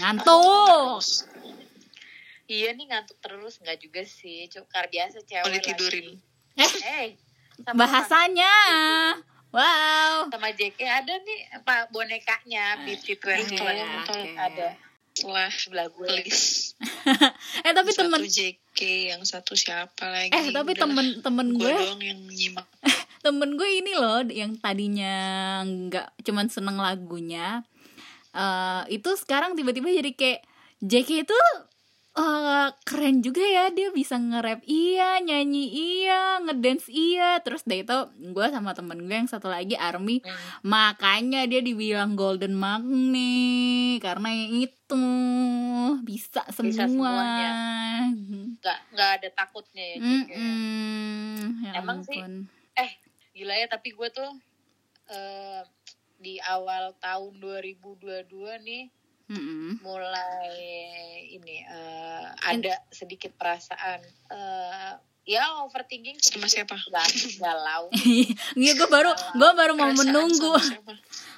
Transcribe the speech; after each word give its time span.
Ngantuk. 0.00 1.02
Iya 2.46 2.78
nih 2.78 2.86
ngantuk 2.86 3.18
terus 3.18 3.58
nggak 3.58 3.78
juga 3.82 4.02
sih, 4.06 4.46
cuma 4.46 4.70
karena 4.70 4.88
biasa 4.92 5.16
cewek 5.26 5.50
lagi. 5.50 6.14
Eh, 6.56 6.72
hey, 6.86 7.08
sama 7.64 7.84
Bahasanya. 7.84 8.54
Wow. 9.56 10.28
sama 10.28 10.52
JK 10.52 10.80
ada 10.84 11.16
nih 11.16 11.40
apa 11.48 11.88
bonekanya 11.88 12.76
Twenty 12.84 13.16
Oke, 13.16 13.56
One 13.56 14.04
oke. 14.04 14.30
ada 14.36 14.68
Wah, 15.24 15.48
sebelah 15.48 15.88
gue. 15.88 16.12
Eh 17.64 17.72
tapi 17.72 17.88
satu 17.88 18.04
temen 18.04 18.20
JK, 18.28 18.80
yang 19.16 19.22
satu 19.24 19.56
siapa 19.56 20.04
lagi? 20.12 20.28
eh 20.34 20.52
tapi 20.52 20.76
Udahlah, 20.76 20.82
temen-temen 20.92 21.48
gue 21.56 21.72
gue 21.72 21.72
doang 21.72 22.02
yang 22.04 22.20
nyimak. 22.28 22.66
temen 23.24 23.56
gue 23.56 23.68
ini 23.80 23.92
loh 23.96 24.20
yang 24.28 24.52
tadinya 24.60 25.14
nggak 25.64 26.20
cuman 26.20 26.46
seneng 26.52 26.76
lagunya 26.76 27.64
eh 28.36 28.82
itu 28.92 29.10
sekarang 29.16 29.56
tiba-tiba 29.56 29.88
jadi 29.90 30.12
kayak 30.12 30.40
JK 30.78 31.24
itu 31.24 31.38
eh, 32.14 32.68
keren 32.82 33.20
juga 33.20 33.40
ya 33.40 33.68
dia 33.68 33.88
bisa 33.90 34.16
nge-rap 34.16 34.60
iya 34.64 35.16
nyanyi 35.18 35.64
iya 35.68 36.40
ngedance 36.40 36.88
iya 36.88 37.40
terus 37.40 37.64
deh 37.64 37.80
itu 37.80 37.96
gue 38.26 38.46
sama 38.48 38.72
temen 38.72 39.00
gue 39.00 39.12
yang 39.14 39.28
satu 39.28 39.48
lagi 39.48 39.72
Army 39.74 40.20
Hmm. 40.20 40.36
makanya 40.62 41.44
dia 41.44 41.60
dibilang 41.60 42.12
golden 42.12 42.56
magnet 42.56 44.00
karena 44.00 44.28
yang 44.28 44.52
itu 44.64 45.04
bisa 46.02 46.44
semua 46.52 46.86
semuanya. 46.86 47.50
Nggak 48.56 48.78
nggak 48.92 49.10
ada 49.16 49.28
takutnya 49.32 49.84
ya 49.84 49.96
JK. 49.96 50.30
Mm-mm. 50.30 51.36
Ya 51.62 51.72
Emang 51.76 52.00
sih, 52.00 52.16
ampun. 52.16 52.46
Eh 52.74 52.90
gila 53.32 53.54
ya 53.54 53.66
tapi 53.66 53.92
gue 53.92 54.08
tuh 54.08 54.30
eh, 55.08 55.62
di 56.16 56.40
awal 56.40 56.96
tahun 56.96 57.36
2022 57.38 58.24
nih 58.62 58.84
Mm-mm. 59.26 59.82
mulai 59.82 60.54
ini 61.28 61.60
eh, 61.60 62.24
ada 62.46 62.78
sedikit 62.88 63.34
perasaan 63.34 64.00
eh, 64.28 64.92
ya 65.24 65.42
overthinking 65.60 66.16
Sama 66.16 66.46
siapa? 66.46 66.78
Gal- 66.86 67.34
galau 67.36 67.90
Iya 68.56 68.72
gue 68.74 68.88
baru 68.88 69.10
gue 69.10 69.50
baru 69.52 69.72
mau 69.74 69.90
Perasaan 69.90 70.00
menunggu 70.06 70.54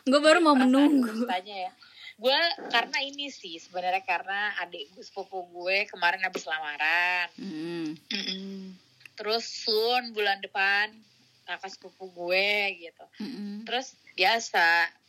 gue 0.05 0.21
baru 0.21 0.39
mau 0.39 0.53
Perasaan 0.53 0.63
menunggu 0.63 1.25
tanya 1.27 1.57
ya 1.67 1.73
gue 2.19 2.39
karena 2.69 2.99
ini 3.01 3.31
sih 3.31 3.57
sebenarnya 3.57 4.03
karena 4.03 4.51
adik 4.59 4.91
gue 4.91 5.01
sepupu 5.01 5.47
gue 5.49 5.87
kemarin 5.87 6.21
habis 6.21 6.45
lamaran 6.45 7.31
Mm. 7.35 7.95
Mm-mm. 7.95 8.75
terus 9.15 9.43
soon 9.47 10.13
bulan 10.13 10.39
depan 10.39 10.93
kakak 11.43 11.73
sepupu 11.73 12.11
gue 12.13 12.51
gitu 12.77 13.05
Mm-mm. 13.19 13.65
terus 13.65 13.97
biasa 14.19 14.67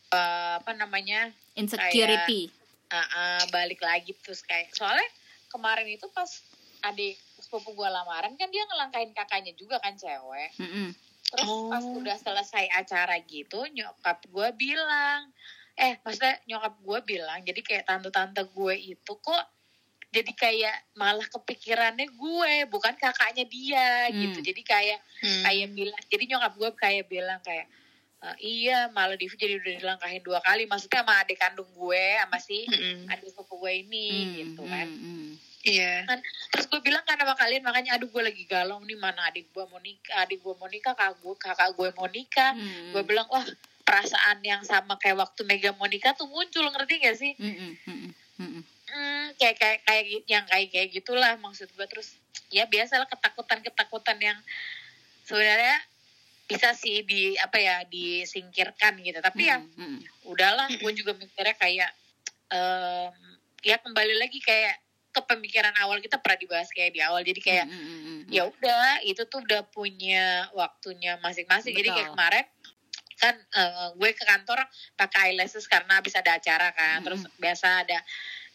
eh, 0.08 0.54
apa 0.62 0.70
namanya 0.72 1.34
insecurity 1.58 2.46
ah, 2.88 3.02
ah, 3.10 3.42
balik 3.50 3.82
lagi 3.82 4.14
terus 4.16 4.40
kayak 4.40 4.70
soalnya 4.70 5.06
kemarin 5.50 5.90
itu 5.90 6.06
pas 6.08 6.30
adik 6.80 7.18
sepupu 7.36 7.74
gue 7.74 7.88
lamaran 7.88 8.32
kan 8.34 8.48
dia 8.48 8.62
ngelangkain 8.64 9.10
kakaknya 9.10 9.52
juga 9.52 9.82
kan 9.82 9.92
cewek 9.94 10.54
Mm-mm. 10.56 10.94
terus 11.26 11.46
Oh. 11.46 11.68
pas 11.68 11.82
udah 11.82 12.16
selesai 12.16 12.70
acara 12.70 13.18
gitu 13.20 13.66
nyokap 13.68 14.22
gue 14.24 14.48
bilang 14.54 15.28
eh 15.74 15.98
maksudnya 16.00 16.38
nyokap 16.46 16.74
gue 16.78 16.98
bilang 17.04 17.38
jadi 17.42 17.60
kayak 17.60 17.84
tante-tante 17.84 18.46
gue 18.46 18.74
itu 18.76 19.12
kok 19.16 19.44
jadi 20.10 20.32
kayak 20.34 20.76
malah 20.94 21.22
kepikirannya 21.24 22.10
gue 22.10 22.52
bukan 22.66 22.94
kakaknya 22.94 23.46
dia 23.46 23.88
Hmm. 24.08 24.18
gitu 24.18 24.38
jadi 24.42 24.62
kayak 24.62 24.98
Hmm. 25.20 25.42
kayak 25.44 25.68
bilang 25.70 26.02
jadi 26.06 26.24
nyokap 26.30 26.52
gue 26.56 26.70
kayak 26.74 27.04
bilang 27.06 27.40
kayak 27.40 27.66
"Eh, 28.20 28.36
iya 28.44 28.92
malah 28.92 29.16
Divi 29.16 29.32
jadi 29.32 29.56
udah 29.56 29.72
dilangkahin 29.80 30.20
dua 30.20 30.44
kali 30.44 30.68
maksudnya 30.68 31.00
sama 31.00 31.24
adik 31.24 31.40
kandung 31.40 31.68
gue 31.72 32.04
sama 32.20 32.36
si 32.36 32.68
Mm-mm. 32.68 33.08
adik 33.08 33.32
sepupu 33.32 33.56
gue 33.56 33.72
ini 33.80 34.08
Mm, 34.12 34.32
gitu 34.36 34.62
kan 34.68 34.86
mm, 34.86 35.00
mm. 35.00 35.30
Iya. 35.60 35.94
kan 36.04 36.20
terus 36.52 36.68
gue 36.68 36.80
bilang 36.80 37.04
kan 37.04 37.16
sama 37.16 37.32
kalian 37.32 37.64
makanya 37.64 37.96
aduh 37.96 38.08
gue 38.08 38.20
lagi 38.20 38.44
galau 38.44 38.80
nih 38.84 38.96
mana 38.96 39.28
adik 39.28 39.48
gue 39.52 39.64
mau 39.64 39.80
nikah 39.80 40.20
adik 40.20 40.40
gue 40.40 40.52
mau 40.52 40.68
nikah 40.68 40.92
kakak 40.92 41.16
gue 41.16 41.34
kakak 41.36 41.68
gue 41.72 41.88
mau 41.96 42.08
nikah 42.08 42.52
Mm. 42.52 42.92
gue 42.92 43.02
bilang 43.08 43.24
wah 43.28 43.44
perasaan 43.84 44.44
yang 44.44 44.60
sama 44.62 45.00
kayak 45.00 45.16
waktu 45.16 45.40
Mega 45.48 45.72
mau 45.74 45.88
nikah 45.88 46.12
tuh 46.12 46.28
muncul 46.28 46.68
ngerti 46.68 46.94
gak 47.00 47.16
sih 47.16 47.32
Mm, 47.40 47.56
mm, 47.56 47.72
mm, 47.88 47.98
mm, 48.36 48.50
mm. 48.52 48.62
hmm, 48.88 49.24
kayak 49.40 49.56
kayak 49.56 49.78
kayak 49.88 50.04
yang 50.28 50.44
kayak 50.44 50.68
kayak 50.68 50.88
gitulah 50.92 51.32
maksud 51.40 51.72
gue 51.72 51.86
terus 51.88 52.20
ya 52.52 52.68
biasalah 52.68 53.08
ketakutan 53.08 53.64
ketakutan 53.64 54.20
yang 54.20 54.38
sebenarnya 55.24 55.76
bisa 56.50 56.74
sih 56.74 57.06
di 57.06 57.38
apa 57.38 57.62
ya 57.62 57.86
disingkirkan 57.86 58.98
gitu. 59.06 59.22
Tapi 59.22 59.46
ya 59.46 59.62
Mm, 59.62 59.70
mm. 59.78 59.98
udahlah 60.26 60.66
gue 60.74 60.92
juga 60.98 61.14
mikirnya 61.14 61.54
kayak 61.54 61.90
em, 62.50 63.14
ya 63.62 63.78
kembali 63.78 64.18
lagi 64.18 64.42
kayak 64.42 64.82
ke 65.10 65.20
pemikiran 65.26 65.74
awal 65.82 65.98
kita 66.02 66.18
pernah 66.18 66.38
dibahas 66.42 66.66
kayak 66.74 66.90
di 66.90 67.00
awal. 67.06 67.22
Jadi 67.22 67.38
kayak 67.38 67.70
Mm, 67.70 67.78
mm, 67.78 67.86
mm, 67.86 68.02
mm. 68.02 68.20
ya 68.34 68.42
udah 68.50 69.06
itu 69.06 69.22
tuh 69.30 69.46
udah 69.46 69.62
punya 69.70 70.50
waktunya 70.58 71.14
masing-masing. 71.22 71.70
Jadi 71.78 71.88
kayak 71.94 72.10
kemarin 72.18 72.46
kan 73.20 73.36
eh, 73.36 73.88
gue 73.94 74.10
ke 74.16 74.24
kantor 74.26 74.58
pakai 74.98 75.30
eyelashes 75.30 75.70
karena 75.70 76.02
habis 76.02 76.18
ada 76.18 76.34
acara 76.34 76.74
kan. 76.74 77.06
Terus 77.06 77.22
biasa 77.38 77.86
ada 77.86 78.02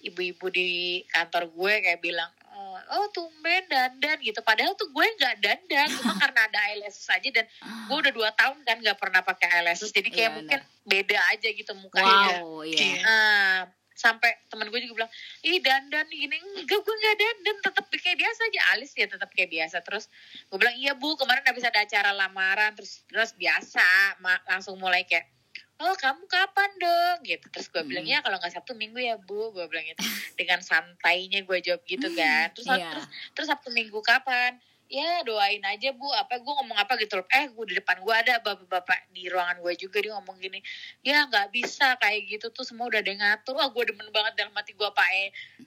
ibu-ibu 0.03 0.51
di 0.51 1.01
kantor 1.09 1.50
gue 1.50 1.73
kayak 1.79 2.01
bilang 2.03 2.31
eh, 2.75 2.86
oh 3.00 3.08
tumben 3.12 3.63
dandan 3.72 4.18
gitu. 4.19 4.40
Padahal 4.44 4.75
tuh 4.75 4.91
gue 4.91 5.06
nggak 5.19 5.36
dandan. 5.40 5.88
Cuma 5.96 6.13
karena 6.24 6.46
ada 6.47 6.59
eyelashes 6.72 7.08
aja 7.08 7.30
dan 7.31 7.46
gue 7.88 7.97
udah 7.97 8.13
dua 8.13 8.30
tahun 8.36 8.59
kan 8.68 8.78
nggak 8.84 8.97
pernah 9.00 9.22
pakai 9.24 9.47
eyelashes. 9.59 9.96
Jadi 9.96 10.09
kayak 10.12 10.31
Iya, 10.31 10.36
mungkin 10.38 10.59
beda 10.86 11.19
aja 11.34 11.47
gitu 11.50 11.72
mukanya. 11.80 12.41
Wow 12.44 12.68
Iya. 12.68 12.78
iya. 12.78 12.97
Nah, 13.06 13.58
sampai 13.96 14.36
temen 14.52 14.68
gue 14.68 14.80
juga 14.84 15.08
bilang, 15.08 15.12
ih 15.40 15.58
dandan 15.63 16.06
gini, 16.12 16.36
enggak 16.36 16.80
gue 16.84 16.96
nggak 17.00 17.16
dandan, 17.16 17.58
tetap 17.63 17.86
kayak 17.88 18.18
biasa 18.19 18.40
aja, 18.52 18.62
alis 18.75 18.92
ya 18.92 19.07
tetap 19.07 19.30
kayak 19.31 19.50
biasa. 19.50 19.80
Terus 19.88 20.12
gue 20.52 20.57
bilang, 20.59 20.75
iya 20.75 20.92
bu, 21.00 21.16
kemarin 21.16 21.47
habis 21.47 21.63
ada 21.63 21.80
acara 21.80 22.12
lamaran, 22.12 22.75
terus 22.75 23.07
terus 23.07 23.31
biasa, 23.40 24.19
langsung 24.52 24.75
mulai 24.75 25.07
kayak, 25.07 25.31
oh 25.78 25.96
kamu 25.96 26.24
kapan 26.25 26.72
dong, 26.78 27.18
gitu. 27.24 27.46
Terus 27.52 27.68
gue 27.68 27.84
bilang, 27.84 28.03
Hmm. 28.03 28.13
ya 28.13 28.19
kalau 28.19 28.38
nggak 28.38 28.53
Sabtu 28.53 28.72
Minggu 28.74 28.97
ya 28.97 29.19
bu, 29.19 29.52
gue 29.52 29.66
bilang 29.68 29.84
gitu. 29.84 30.00
Dengan 30.40 30.59
santainya 30.59 31.44
gue 31.44 31.58
jawab 31.59 31.84
gitu 31.84 32.08
kan. 32.13 32.52
Terus, 32.52 32.68
Iya. 32.69 32.90
terus, 32.91 33.06
terus 33.36 33.47
Sabtu 33.50 33.69
Minggu 33.72 34.00
kapan? 34.00 34.56
Ya 34.86 35.25
doain 35.25 35.66
aja 35.66 35.90
bu, 35.91 36.06
apa 36.13 36.38
gue 36.38 36.53
ngomong 36.62 36.78
apa 36.78 36.94
gitu 36.96 37.18
loh. 37.18 37.25
Eh 37.34 37.50
gue 37.50 37.66
di 37.66 37.75
depan 37.75 37.97
gue 38.06 38.13
ada 38.13 38.38
bapak-bapak 38.38 39.09
di 39.09 39.25
ruangan 39.28 39.58
gue 39.58 39.74
juga 39.75 39.97
dia 39.97 40.13
ngomong 40.13 40.38
gini, 40.38 40.62
ya 41.02 41.25
nggak 41.25 41.50
bisa 41.50 41.97
kayak 41.97 42.30
gitu 42.30 42.53
tuh 42.53 42.62
semua 42.62 42.86
udah 42.88 43.02
ada 43.02 43.09
yang 43.09 43.18
ngatur 43.18 43.57
wah 43.57 43.66
gue 43.66 43.84
demen 43.90 44.06
banget 44.13 44.38
dalam 44.38 44.53
hati 44.53 44.78
gue 44.78 44.86
pak 44.86 45.09
E 45.09 45.24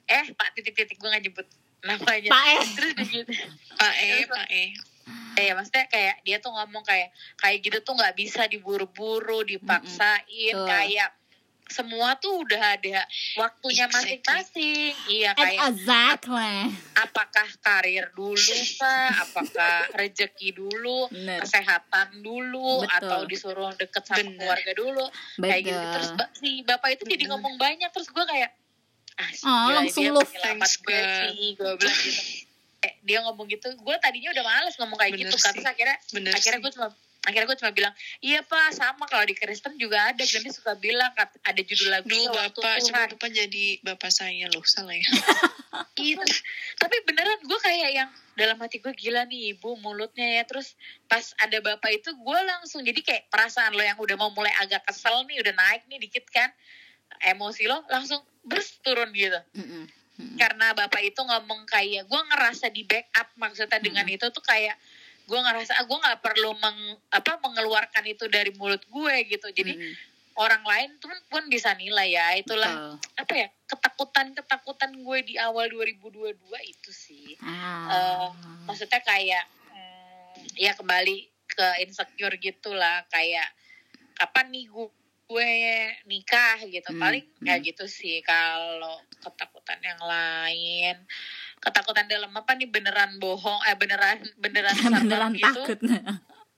eh 0.07 0.25
pak 0.31 0.55
titik-titik 0.55 0.95
gue 0.95 1.09
nggak 1.11 1.23
nyebut 1.27 1.47
namanya 1.79 2.31
Pak 2.31 2.43
E. 2.43 2.55
terus 2.75 2.91
dia 2.95 3.05
gitu 3.23 3.31
Pak 3.79 3.93
E, 3.99 4.09
Pak 4.23 4.45
E. 4.51 4.63
Eh, 5.37 5.51
ya 5.51 5.53
maksudnya 5.53 5.85
kayak 5.85 6.15
dia 6.23 6.37
tuh 6.39 6.49
ngomong 6.49 6.81
kayak 6.81 7.13
kayak 7.37 7.59
gitu 7.61 7.77
tuh 7.83 7.93
nggak 7.93 8.15
bisa 8.17 8.47
diburu-buru 8.47 9.45
dipaksain 9.45 10.55
Betul. 10.55 10.65
kayak 10.65 11.09
semua 11.69 12.17
tuh 12.17 12.41
udah 12.41 12.81
ada 12.81 13.05
waktunya 13.37 13.85
masing-masing 13.85 14.89
iya 15.05 15.37
kayak 15.37 15.69
exactly 15.69 16.73
apakah 16.97 17.45
karir 17.61 18.09
dulu 18.17 18.55
kah 18.81 19.21
apakah 19.21 19.85
rezeki 19.93 20.57
dulu 20.57 21.05
Bener. 21.13 21.45
kesehatan 21.45 22.25
dulu 22.25 22.81
Betul. 22.81 22.97
atau 22.97 23.19
disuruh 23.29 23.69
deket 23.77 24.01
sama 24.01 24.25
Bener. 24.25 24.33
keluarga 24.41 24.71
dulu 24.73 25.05
kayak 25.37 25.61
gitu 25.61 25.83
terus 25.93 26.09
si 26.41 26.65
bapak 26.65 26.97
itu 26.97 27.03
jadi 27.05 27.29
Bener. 27.29 27.31
ngomong 27.37 27.55
banyak 27.61 27.89
terus 27.93 28.09
gue 28.09 28.25
kayak 28.25 28.49
ah 29.19 29.29
Oh, 29.45 29.75
langsung 29.83 30.09
penyelamat 30.09 30.31
Thanks, 30.41 30.73
gue 30.79 31.01
sih 31.05 31.53
gue 31.53 31.71
bilang 31.77 31.97
gitu 32.01 32.38
eh, 32.83 32.93
dia 33.03 33.19
ngomong 33.23 33.47
gitu 33.51 33.67
gue 33.75 33.95
tadinya 33.99 34.29
udah 34.31 34.45
males 34.45 34.75
ngomong 34.79 34.97
kayak 34.99 35.13
Bener 35.15 35.27
gitu 35.27 35.35
kan 35.39 35.51
terus 35.55 35.67
akhirnya 35.67 35.97
Bener 36.15 36.31
akhirnya 36.35 36.59
gue 36.63 36.71
cuma 36.75 36.87
akhirnya 37.19 37.47
gue 37.51 37.57
cuma 37.59 37.71
bilang 37.75 37.93
iya 38.23 38.39
pak 38.41 38.71
sama 38.71 39.03
kalau 39.05 39.27
di 39.27 39.35
Kristen 39.35 39.75
juga 39.75 40.15
ada 40.15 40.23
dan 40.23 40.39
dia 40.39 40.53
suka 40.55 40.73
bilang 40.79 41.11
ada 41.19 41.61
judul 41.61 41.91
lagu 41.91 42.07
Duh, 42.07 42.31
waktu 42.31 42.59
Bapak, 42.63 42.79
cuma 42.87 42.99
Bapak 43.11 43.29
jadi 43.29 43.65
Bapak 43.83 44.11
saya 44.11 44.47
loh, 44.49 44.63
salah 44.63 44.95
ya. 44.95 45.03
Iya, 45.99 46.15
tapi 46.79 46.95
beneran 47.03 47.43
gue 47.43 47.59
kayak 47.59 47.89
yang 47.91 48.09
dalam 48.39 48.57
hati 48.57 48.79
gue 48.79 48.95
gila 48.95 49.27
nih 49.27 49.53
ibu 49.53 49.75
mulutnya 49.83 50.41
ya 50.41 50.43
terus 50.47 50.73
pas 51.11 51.35
ada 51.43 51.59
bapak 51.59 51.91
itu 51.91 52.09
gue 52.15 52.39
langsung 52.47 52.81
jadi 52.87 53.03
kayak 53.03 53.23
perasaan 53.27 53.75
lo 53.75 53.83
yang 53.83 53.99
udah 53.99 54.15
mau 54.15 54.31
mulai 54.31 54.49
agak 54.63 54.87
kesel 54.87 55.27
nih 55.27 55.43
udah 55.43 55.53
naik 55.53 55.83
nih 55.91 55.99
dikit 55.99 56.25
kan 56.31 56.49
emosi 57.19 57.67
lo 57.67 57.83
langsung 57.91 58.23
bers 58.47 58.79
turun 58.79 59.11
gitu 59.11 59.37
Mm-mm. 59.59 59.91
Mm-mm. 60.19 60.35
karena 60.35 60.75
bapak 60.75 60.99
itu 60.99 61.21
ngomong 61.23 61.63
kayak 61.63 62.03
gue 62.03 62.21
ngerasa 62.27 62.67
di 62.75 62.83
backup 62.83 63.31
maksudnya 63.39 63.79
dengan 63.79 64.03
itu 64.03 64.27
tuh 64.27 64.43
kayak 64.43 64.75
gue 65.23 65.39
ngerasa 65.39 65.79
ah, 65.79 65.85
gue 65.87 65.95
nggak 65.95 66.19
perlu 66.19 66.51
meng, 66.59 66.99
apa 67.07 67.39
mengeluarkan 67.39 68.03
itu 68.03 68.27
dari 68.27 68.51
mulut 68.59 68.83
gue 68.83 69.15
gitu 69.31 69.47
jadi 69.55 69.79
Mm-mm. 69.79 69.93
orang 70.35 70.59
lain 70.67 70.89
tuh 70.99 71.07
pun 71.31 71.47
bisa 71.47 71.71
nilai 71.79 72.19
ya 72.19 72.35
itulah 72.35 72.99
Betul. 72.99 73.15
apa 73.15 73.33
ya 73.39 73.47
ketakutan 73.63 74.27
ketakutan 74.35 74.91
gue 74.99 75.17
di 75.23 75.35
awal 75.39 75.71
2022 75.71 76.35
itu 76.67 76.91
sih 76.91 77.39
Ah. 77.39 78.27
maksudnya 78.67 78.99
kayak 78.99 79.47
hmm, 79.71 80.59
ya 80.59 80.75
kembali 80.75 81.15
ke 81.47 81.67
insecure 81.87 82.35
gitulah 82.35 83.07
kayak 83.07 83.47
kapan 84.19 84.51
nih 84.51 84.67
gue 84.67 84.87
gue 85.29 85.51
nikah 86.09 86.57
gitu 86.65 86.89
Hmm, 86.89 86.97
paling 86.97 87.21
hmm. 87.21 87.45
ya 87.45 87.61
gitu 87.61 87.85
sih 87.85 88.17
kalau 88.25 88.97
ketakutan 89.69 89.79
yang 89.85 90.01
lain. 90.01 90.95
Ketakutan 91.61 92.05
dalam 92.09 92.31
apa 92.33 92.51
nih? 92.57 92.69
Beneran 92.69 93.11
bohong 93.21 93.61
eh 93.69 93.75
beneran 93.77 94.17
beneran 94.41 94.73
beneran 95.05 95.33
gitu. 95.37 95.45
takut. 95.45 95.79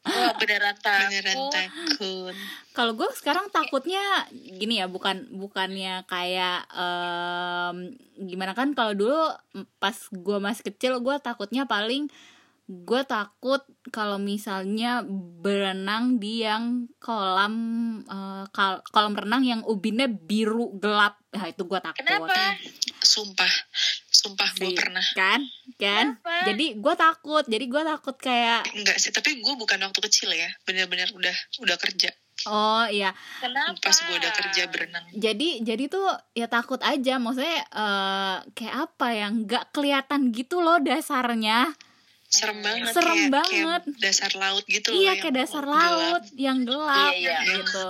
Wah, 0.02 0.34
beneran 0.34 0.74
takut 0.82 1.14
beneran 1.14 1.38
takut. 1.54 2.36
kalau 2.74 2.98
gue 2.98 3.06
sekarang 3.14 3.54
takutnya 3.54 4.02
gini 4.34 4.82
ya 4.82 4.90
bukan 4.90 5.30
bukannya 5.30 6.10
kayak 6.10 6.66
em, 6.74 7.94
gimana 8.18 8.58
kan 8.58 8.74
kalau 8.74 8.98
dulu 8.98 9.30
pas 9.78 9.94
gue 10.10 10.38
masih 10.42 10.74
kecil 10.74 10.98
gue 11.06 11.22
takutnya 11.22 11.70
paling 11.70 12.10
gue 12.66 13.02
takut 13.06 13.62
kalau 13.94 14.18
misalnya 14.18 15.06
berenang 15.38 16.18
di 16.18 16.50
yang 16.50 16.90
kolam 16.98 17.54
eh, 18.02 18.50
kal- 18.58 18.82
kolam 18.90 19.14
renang 19.14 19.46
yang 19.46 19.62
ubinnya 19.70 20.10
biru 20.10 20.82
gelap 20.82 21.21
nah 21.32 21.48
itu 21.48 21.64
gue 21.64 21.80
takut. 21.80 22.00
Kenapa? 22.04 22.60
Sumpah. 23.00 23.54
Sumpah 24.12 24.50
gue 24.60 24.72
pernah. 24.76 25.06
Kan? 25.16 25.42
Kan? 25.80 26.20
Kenapa? 26.20 26.36
jadi 26.52 26.66
gue 26.76 26.94
takut. 27.00 27.44
Jadi 27.48 27.66
gue 27.72 27.84
takut 27.88 28.16
kayak 28.20 28.68
enggak 28.76 28.98
sih 29.00 29.12
tapi 29.16 29.40
gue 29.40 29.54
bukan 29.56 29.80
waktu 29.80 30.00
kecil 30.12 30.30
ya. 30.36 30.52
Bener-bener 30.68 31.08
udah 31.16 31.36
udah 31.64 31.78
kerja. 31.80 32.12
Oh 32.50 32.86
iya. 32.90 33.14
Kenapa? 33.40 33.80
Pas 33.80 33.98
gue 33.98 34.16
udah 34.18 34.32
kerja 34.34 34.64
berenang. 34.68 35.06
Jadi 35.14 35.64
jadi 35.64 35.84
tuh 35.88 36.08
ya 36.36 36.52
takut 36.52 36.82
aja. 36.84 37.16
Maksudnya 37.22 37.64
eh, 37.64 38.38
kayak 38.52 38.76
apa 38.92 39.08
ya? 39.16 39.28
Nggak 39.32 39.64
kelihatan 39.72 40.36
gitu 40.36 40.60
loh 40.60 40.82
dasarnya 40.84 41.72
serem 42.32 42.60
banget 42.60 42.90
Serem 42.90 43.18
kayak, 43.18 43.30
banget. 43.30 43.82
kayak 43.84 44.00
dasar 44.00 44.32
laut 44.34 44.64
gitu 44.66 44.88
loh 44.88 44.96
iya 44.96 45.06
yang 45.06 45.18
kayak 45.20 45.36
dasar 45.38 45.64
gelap. 45.64 45.78
laut 45.78 46.24
yang 46.34 46.60
gelap 46.64 47.12
Iya, 47.12 47.36
iya. 47.38 47.38
gitu 47.60 47.86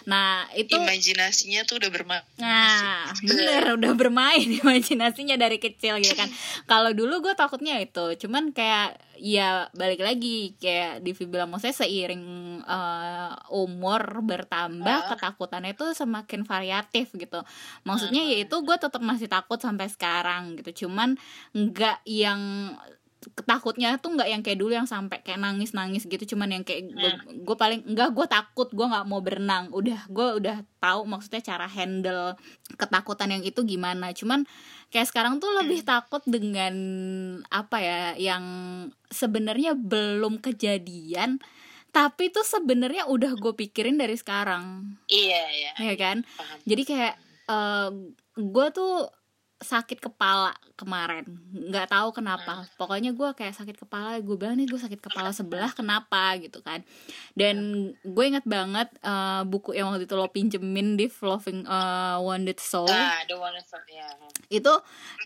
nah 0.00 0.48
itu 0.54 0.72
imajinasinya 0.72 1.60
tuh 1.62 1.76
udah 1.76 1.90
bermain 1.90 2.24
nah 2.34 3.04
bener 3.20 3.62
udah 3.76 3.92
bermain 3.92 4.48
imajinasinya 4.48 5.36
dari 5.36 5.58
kecil 5.58 5.98
gitu 5.98 6.14
kan 6.14 6.30
kalau 6.70 6.90
dulu 6.90 7.20
gue 7.20 7.34
takutnya 7.34 7.76
itu 7.76 8.16
cuman 8.16 8.48
kayak 8.50 8.96
ya 9.14 9.68
balik 9.70 10.00
lagi 10.00 10.56
kayak 10.56 11.04
Divi 11.04 11.28
bilang 11.28 11.52
maksudnya 11.52 11.76
seiring 11.76 12.24
eh, 12.64 13.32
umur 13.52 14.00
bertambah 14.24 14.88
Ah. 14.96 15.08
ketakutannya 15.10 15.74
itu 15.74 15.92
semakin 15.92 16.40
variatif 16.42 17.12
gitu 17.12 17.44
maksudnya 17.82 18.24
ya 18.24 18.40
itu 18.40 18.56
gue 18.56 18.76
tetap 18.78 19.02
masih 19.02 19.28
takut 19.28 19.58
sampai 19.58 19.86
sekarang 19.86 20.56
gitu 20.56 20.86
cuman 20.86 21.20
nggak 21.52 22.00
yang 22.06 22.72
ketakutnya 23.20 24.00
tuh 24.00 24.16
nggak 24.16 24.28
yang 24.32 24.40
kayak 24.40 24.56
dulu 24.56 24.72
yang 24.72 24.88
sampai 24.88 25.20
kayak 25.20 25.44
nangis 25.44 25.76
nangis 25.76 26.08
gitu 26.08 26.34
cuman 26.34 26.56
yang 26.56 26.64
kayak 26.64 26.88
gue 27.28 27.56
paling 27.56 27.84
enggak 27.84 28.16
gue 28.16 28.24
takut 28.24 28.72
gue 28.72 28.86
nggak 28.86 29.04
mau 29.04 29.20
berenang. 29.20 29.68
Udah 29.76 30.08
gue 30.08 30.40
udah 30.40 30.64
tahu 30.80 31.04
maksudnya 31.04 31.44
cara 31.44 31.68
handle 31.68 32.32
ketakutan 32.80 33.36
yang 33.36 33.44
itu 33.44 33.60
gimana. 33.68 34.16
Cuman 34.16 34.48
kayak 34.88 35.12
sekarang 35.12 35.36
tuh 35.36 35.52
lebih 35.52 35.84
takut 35.84 36.24
dengan 36.24 36.74
apa 37.52 37.76
ya 37.84 38.00
yang 38.16 38.44
sebenarnya 39.12 39.76
belum 39.76 40.40
kejadian 40.40 41.44
tapi 41.90 42.30
tuh 42.30 42.46
sebenarnya 42.46 43.10
udah 43.10 43.36
gue 43.36 43.52
pikirin 43.52 44.00
dari 44.00 44.16
sekarang. 44.16 44.96
Iya 45.12 45.42
iya. 45.52 45.72
Ya 45.76 45.94
kan? 46.00 46.24
Paham 46.24 46.58
jadi 46.64 46.82
kayak 46.88 47.14
gue 48.40 48.66
tuh 48.72 49.10
sakit 49.60 50.00
kepala 50.00 50.56
kemarin. 50.72 51.28
Nggak 51.52 51.92
tahu 51.92 52.16
kenapa. 52.16 52.64
Pokoknya 52.80 53.12
gue 53.12 53.28
kayak 53.36 53.52
sakit 53.52 53.76
kepala 53.76 54.16
gue 54.18 54.36
bilang 54.40 54.56
nih 54.56 54.64
gue 54.64 54.80
sakit 54.80 54.96
kepala 54.96 55.36
sebelah 55.36 55.68
kenapa? 55.76 56.32
Gitu 56.40 56.64
kan. 56.64 56.80
Dan 57.36 57.88
gue 58.00 58.24
inget 58.24 58.48
banget 58.48 58.88
eh, 59.04 59.42
buku 59.44 59.76
yang 59.76 59.92
waktu 59.92 60.08
itu 60.08 60.16
lo 60.16 60.32
pinjemin 60.32 60.96
di 60.96 61.12
Loving 61.12 61.68
eh, 61.68 62.16
Wounded 62.24 62.56
Soul. 62.56 62.88
Nah 62.88 63.20
the 63.28 63.36
ya 63.92 64.08
itu 64.50 64.72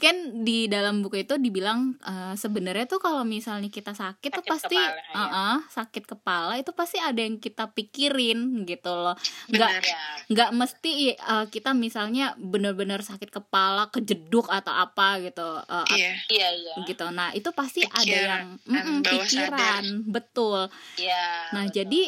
kan 0.02 0.44
di 0.44 0.66
dalam 0.66 1.00
buku 1.00 1.22
itu 1.22 1.38
dibilang 1.38 1.94
eh, 2.02 2.34
sebenarnya 2.34 2.90
tuh 2.90 2.98
kalau 2.98 3.22
misalnya 3.22 3.70
kita 3.70 3.94
sakit, 3.94 4.34
tuh 4.34 4.42
Sakit 4.42 4.50
pasti 4.50 4.76
kepala, 4.76 4.98
iya. 4.98 5.14
uh-uh, 5.14 5.58
sakit 5.70 6.04
kepala 6.10 6.52
itu 6.58 6.70
pasti 6.74 6.98
ada 6.98 7.22
yang 7.22 7.38
kita 7.38 7.70
pikirin 7.70 8.66
gitu 8.66 8.90
loh. 8.90 9.14
Nggak 9.46 9.70
ya 9.78 10.02
nggak 10.30 10.50
mesti 10.56 11.16
uh, 11.20 11.46
kita 11.48 11.76
misalnya 11.76 12.32
bener-bener 12.40 13.00
sakit 13.04 13.28
kepala 13.28 13.92
kejeduk 13.92 14.48
atau 14.48 14.72
apa 14.72 15.20
gitu 15.20 15.44
uh, 15.44 15.86
iya. 15.92 16.12
Iya 16.30 16.48
iya. 16.54 16.74
gitu. 16.88 17.04
Nah 17.12 17.30
itu 17.36 17.50
pasti 17.52 17.84
ada 17.84 18.00
Pikiran, 18.00 18.28
yang 18.28 18.48
mm-mm, 18.64 18.96
bawah 19.04 19.24
pikiran. 19.26 19.84
Betul. 20.08 20.60
Iya 21.00 21.26
nah 21.52 21.64
betul. 21.68 21.76
jadi 21.76 22.02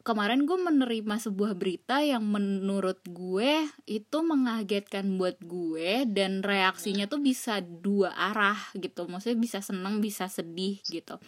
kemarin 0.00 0.48
gue 0.48 0.56
menerima 0.56 1.16
sebuah 1.20 1.52
berita 1.60 2.00
yang 2.00 2.24
menurut 2.24 3.04
gue 3.04 3.68
itu 3.84 4.18
mengagetkan 4.24 5.20
buat 5.20 5.36
gue 5.44 6.08
dan 6.08 6.40
reaksinya 6.40 7.04
tuh 7.04 7.20
bisa 7.20 7.60
dua 7.60 8.16
arah 8.16 8.58
gitu. 8.74 9.04
Maksudnya 9.04 9.38
bisa 9.38 9.58
seneng 9.60 10.00
bisa 10.00 10.26
sedih 10.26 10.80
gitu. 10.88 11.20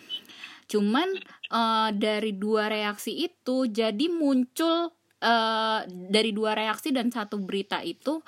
Cuman 0.72 1.08
eh, 1.52 1.90
dari 1.92 2.32
dua 2.32 2.72
reaksi 2.72 3.12
itu 3.28 3.68
jadi 3.68 4.08
muncul 4.08 4.96
eh, 5.22 5.80
dari 5.86 6.34
dua 6.34 6.58
reaksi 6.58 6.90
dan 6.90 7.08
satu 7.14 7.38
berita 7.38 7.78
itu 7.86 8.19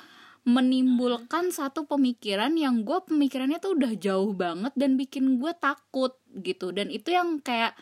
menimbulkan 0.44 1.48
satu 1.48 1.88
pemikiran 1.88 2.52
yang 2.52 2.84
gue 2.84 3.00
pemikirannya 3.08 3.56
tuh 3.64 3.80
udah 3.80 3.96
jauh 3.96 4.36
banget 4.36 4.76
dan 4.76 5.00
bikin 5.00 5.40
gue 5.40 5.52
takut 5.56 6.20
gitu. 6.36 6.68
Dan 6.68 6.92
itu 6.92 7.16
yang 7.16 7.40
kayak 7.40 7.72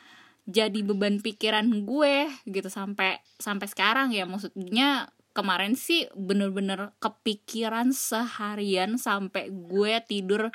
jadi 0.47 0.79
beban 0.87 1.19
pikiran 1.19 1.67
gue 1.83 2.31
gitu 2.47 2.71
sampai 2.71 3.19
sampai 3.43 3.67
sekarang 3.67 4.15
ya. 4.15 4.31
Maksudnya 4.31 5.11
kemarin 5.35 5.75
sih 5.75 6.07
bener-bener 6.15 6.95
kepikiran 7.03 7.91
seharian 7.91 8.95
sampai 8.95 9.51
gue 9.51 9.99
tidur 10.07 10.55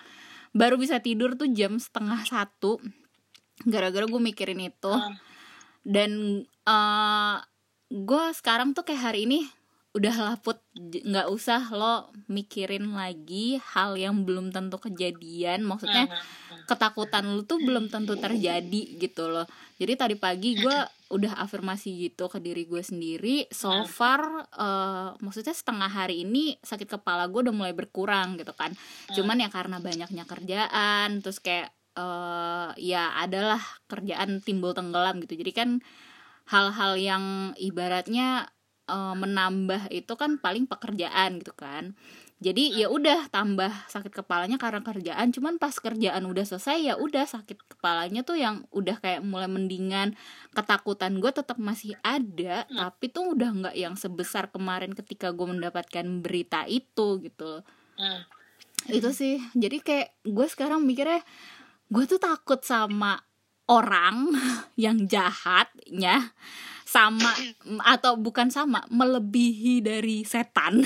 baru 0.55 0.79
bisa 0.79 1.03
tidur 1.03 1.35
tuh 1.35 1.51
jam 1.51 1.75
setengah 1.75 2.23
satu. 2.23 2.79
Gara-gara 3.67 4.07
gue 4.07 4.21
mikirin 4.23 4.63
itu. 4.63 4.95
Hmm. 4.95 5.19
dan 5.87 6.43
eh 6.67 7.37
gue 7.87 8.23
sekarang 8.35 8.75
tuh 8.75 8.83
kayak 8.83 9.11
hari 9.11 9.29
ini 9.29 9.47
udah 9.97 10.13
laput 10.13 10.61
nggak 10.77 11.27
usah 11.33 11.73
lo 11.73 12.13
mikirin 12.29 12.93
lagi 12.93 13.57
hal 13.73 13.97
yang 13.97 14.21
belum 14.27 14.53
tentu 14.53 14.77
kejadian. 14.77 15.65
Maksudnya 15.65 16.05
ketakutan 16.69 17.25
lu 17.33 17.41
tuh 17.47 17.57
belum 17.57 17.89
tentu 17.89 18.13
terjadi 18.13 18.81
gitu 19.01 19.25
loh. 19.31 19.49
Jadi 19.81 19.93
tadi 19.97 20.15
pagi 20.19 20.53
gue 20.59 20.77
udah 21.17 21.39
afirmasi 21.41 22.11
gitu 22.11 22.29
ke 22.29 22.37
diri 22.37 22.69
gue 22.69 22.83
sendiri. 22.85 23.49
So 23.49 23.89
far 23.89 24.45
eh, 24.53 25.09
maksudnya 25.17 25.55
setengah 25.57 25.89
hari 25.89 26.27
ini 26.27 26.61
sakit 26.61 27.01
kepala 27.01 27.25
gue 27.31 27.49
udah 27.49 27.55
mulai 27.55 27.73
berkurang 27.73 28.37
gitu 28.37 28.53
kan. 28.53 28.77
Cuman 29.17 29.41
ya 29.41 29.49
karena 29.49 29.81
banyaknya 29.81 30.29
kerjaan 30.29 31.25
terus 31.25 31.41
kayak 31.41 31.73
eh, 31.97 32.69
ya 32.77 33.17
adalah 33.17 33.63
kerjaan 33.89 34.45
timbul 34.45 34.77
tenggelam 34.77 35.25
gitu. 35.25 35.33
Jadi 35.41 35.51
kan 35.57 35.69
hal-hal 36.47 36.93
yang 36.99 37.23
ibaratnya 37.59 38.47
eh, 38.87 39.15
menambah 39.15 39.91
itu 39.91 40.13
kan 40.15 40.39
paling 40.39 40.65
pekerjaan 40.67 41.39
gitu 41.43 41.53
kan. 41.55 41.95
Jadi 42.37 42.69
ya 42.77 42.85
udah 42.85 43.33
tambah 43.33 43.73
sakit 43.89 44.13
kepalanya 44.13 44.61
karena 44.61 44.85
kerjaan 44.85 45.33
cuman 45.33 45.57
pas 45.57 45.73
kerjaan 45.73 46.21
udah 46.21 46.45
selesai 46.45 46.77
ya 46.85 46.93
udah 46.93 47.25
sakit 47.25 47.65
kepalanya 47.65 48.21
tuh 48.21 48.37
yang 48.37 48.61
udah 48.69 49.01
kayak 49.01 49.25
mulai 49.25 49.49
mendingan. 49.49 50.13
Ketakutan 50.53 51.17
gue 51.17 51.33
tetap 51.33 51.57
masih 51.57 51.97
ada 52.05 52.69
tapi 52.69 53.09
tuh 53.09 53.33
udah 53.33 53.49
nggak 53.57 53.75
yang 53.75 53.97
sebesar 53.97 54.53
kemarin 54.53 54.93
ketika 54.93 55.33
gue 55.33 55.49
mendapatkan 55.49 56.05
berita 56.21 56.69
itu 56.69 57.25
gitu 57.25 57.65
Hmm. 57.97 58.21
itu 58.93 59.09
sih. 59.09 59.41
Jadi 59.57 59.81
kayak 59.81 60.21
gue 60.21 60.45
sekarang 60.45 60.85
mikirnya 60.85 61.25
gue 61.89 62.03
tuh 62.05 62.21
takut 62.21 62.61
sama 62.61 63.17
orang 63.67 64.31
yang 64.79 65.05
jahatnya 65.05 66.31
sama 66.87 67.35
atau 67.83 68.15
bukan 68.15 68.47
sama 68.47 68.79
melebihi 68.87 69.83
dari 69.83 70.23
setan 70.23 70.79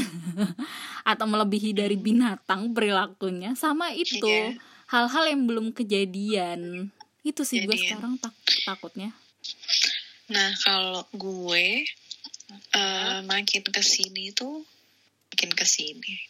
atau 1.11 1.25
melebihi 1.29 1.77
dari 1.77 1.93
binatang 1.93 2.73
perilakunya 2.73 3.53
sama 3.53 3.93
itu 3.93 4.25
Iya. 4.25 4.57
hal-hal 4.89 5.23
yang 5.29 5.45
belum 5.45 5.67
kejadian 5.77 6.89
itu 7.21 7.45
sih 7.45 7.69
gue 7.69 7.77
sekarang 7.77 8.17
tak 8.17 8.33
takutnya 8.65 9.13
Nah, 10.31 10.49
kalau 10.63 11.03
gue 11.11 11.83
eh, 12.71 13.19
makin 13.27 13.63
ke 13.67 13.83
sini 13.83 14.31
tuh 14.31 14.63
makin 15.27 15.51
ke 15.51 15.67
sini. 15.67 16.23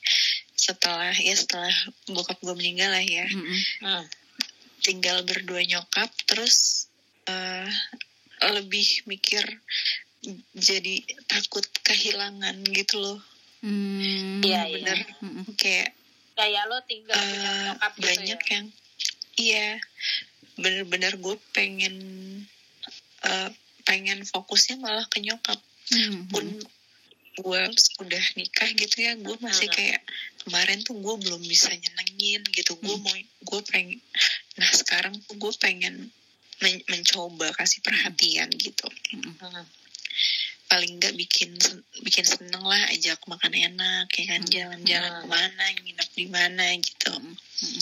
Setelah 0.58 1.13
ya 1.13 1.38
setelah 1.38 1.70
bokap 2.10 2.41
gue 2.41 2.53
meninggal 2.58 2.89
lah 2.93 3.05
ya, 3.05 3.25
Mm-mm. 3.29 3.60
Hmm. 3.86 4.05
Tinggal 4.81 5.21
berdua 5.23 5.61
nyokap, 5.63 6.09
terus 6.25 6.88
eh, 7.25 7.69
lebih 8.51 9.05
mikir 9.05 9.41
jadi 10.53 11.01
takut 11.25 11.65
kehilangan 11.81 12.61
gitu 12.69 12.97
loh. 12.97 13.19
Hmm, 13.61 14.41
Iya, 14.41 14.65
iya. 14.65 14.73
Bener. 14.73 14.97
Mm-mm. 15.21 15.45
Kayak 15.53 15.93
kayak 16.33 16.63
lo 16.65 16.77
tinggal 16.85 17.17
eh, 17.17 17.69
nyokap 17.69 17.93
gitu 17.93 18.05
banyak 18.07 18.39
ya 18.41 18.51
yang 18.57 18.65
iya 19.38 19.67
bener-bener 20.57 21.13
gue 21.17 21.35
pengen 21.53 21.95
eh, 23.21 23.50
pengen 23.85 24.25
fokusnya 24.25 24.81
malah 24.81 25.05
ke 25.05 25.21
nyokap 25.21 25.57
Mm-mm. 25.93 26.25
pun 26.33 26.45
gue 27.31 27.61
udah 28.01 28.23
nikah 28.35 28.69
gitu 28.73 28.97
ya 29.01 29.13
gue 29.15 29.35
masih 29.39 29.69
Hmm. 29.69 29.75
kayak 29.77 30.01
kemarin 30.41 30.79
tuh 30.81 30.97
gue 30.97 31.15
belum 31.21 31.41
bisa 31.41 31.71
nyenengin 31.71 32.41
gitu 32.51 32.75
gue 32.75 32.95
Hmm. 32.97 33.05
mau 33.05 33.15
gue 33.17 33.61
pengen 33.69 34.01
nah 34.55 34.72
sekarang 34.72 35.15
tuh 35.24 35.36
gue 35.36 35.53
pengen 35.58 36.12
men- 36.60 36.86
mencoba 36.88 37.51
kasih 37.55 37.79
perhatian 37.79 38.51
gitu 38.51 38.88
Hmm. 39.15 39.65
paling 40.67 41.00
nggak 41.00 41.15
bikin 41.15 41.51
sen- 41.60 41.84
bikin 42.00 42.24
seneng 42.24 42.63
lah 42.63 42.79
ajak 42.91 43.20
makan 43.27 43.51
enak 43.51 44.08
ya 44.12 44.25
kan 44.27 44.41
Hmm. 44.41 44.51
jalan-jalan 44.51 45.12
Hmm. 45.12 45.22
ke 45.22 45.27
mana 45.27 45.63
nginep 45.75 46.10
di 46.15 46.25
mana 46.27 46.65
gitu 46.79 47.12
Mm, 47.15 47.36
mm. 47.36 47.81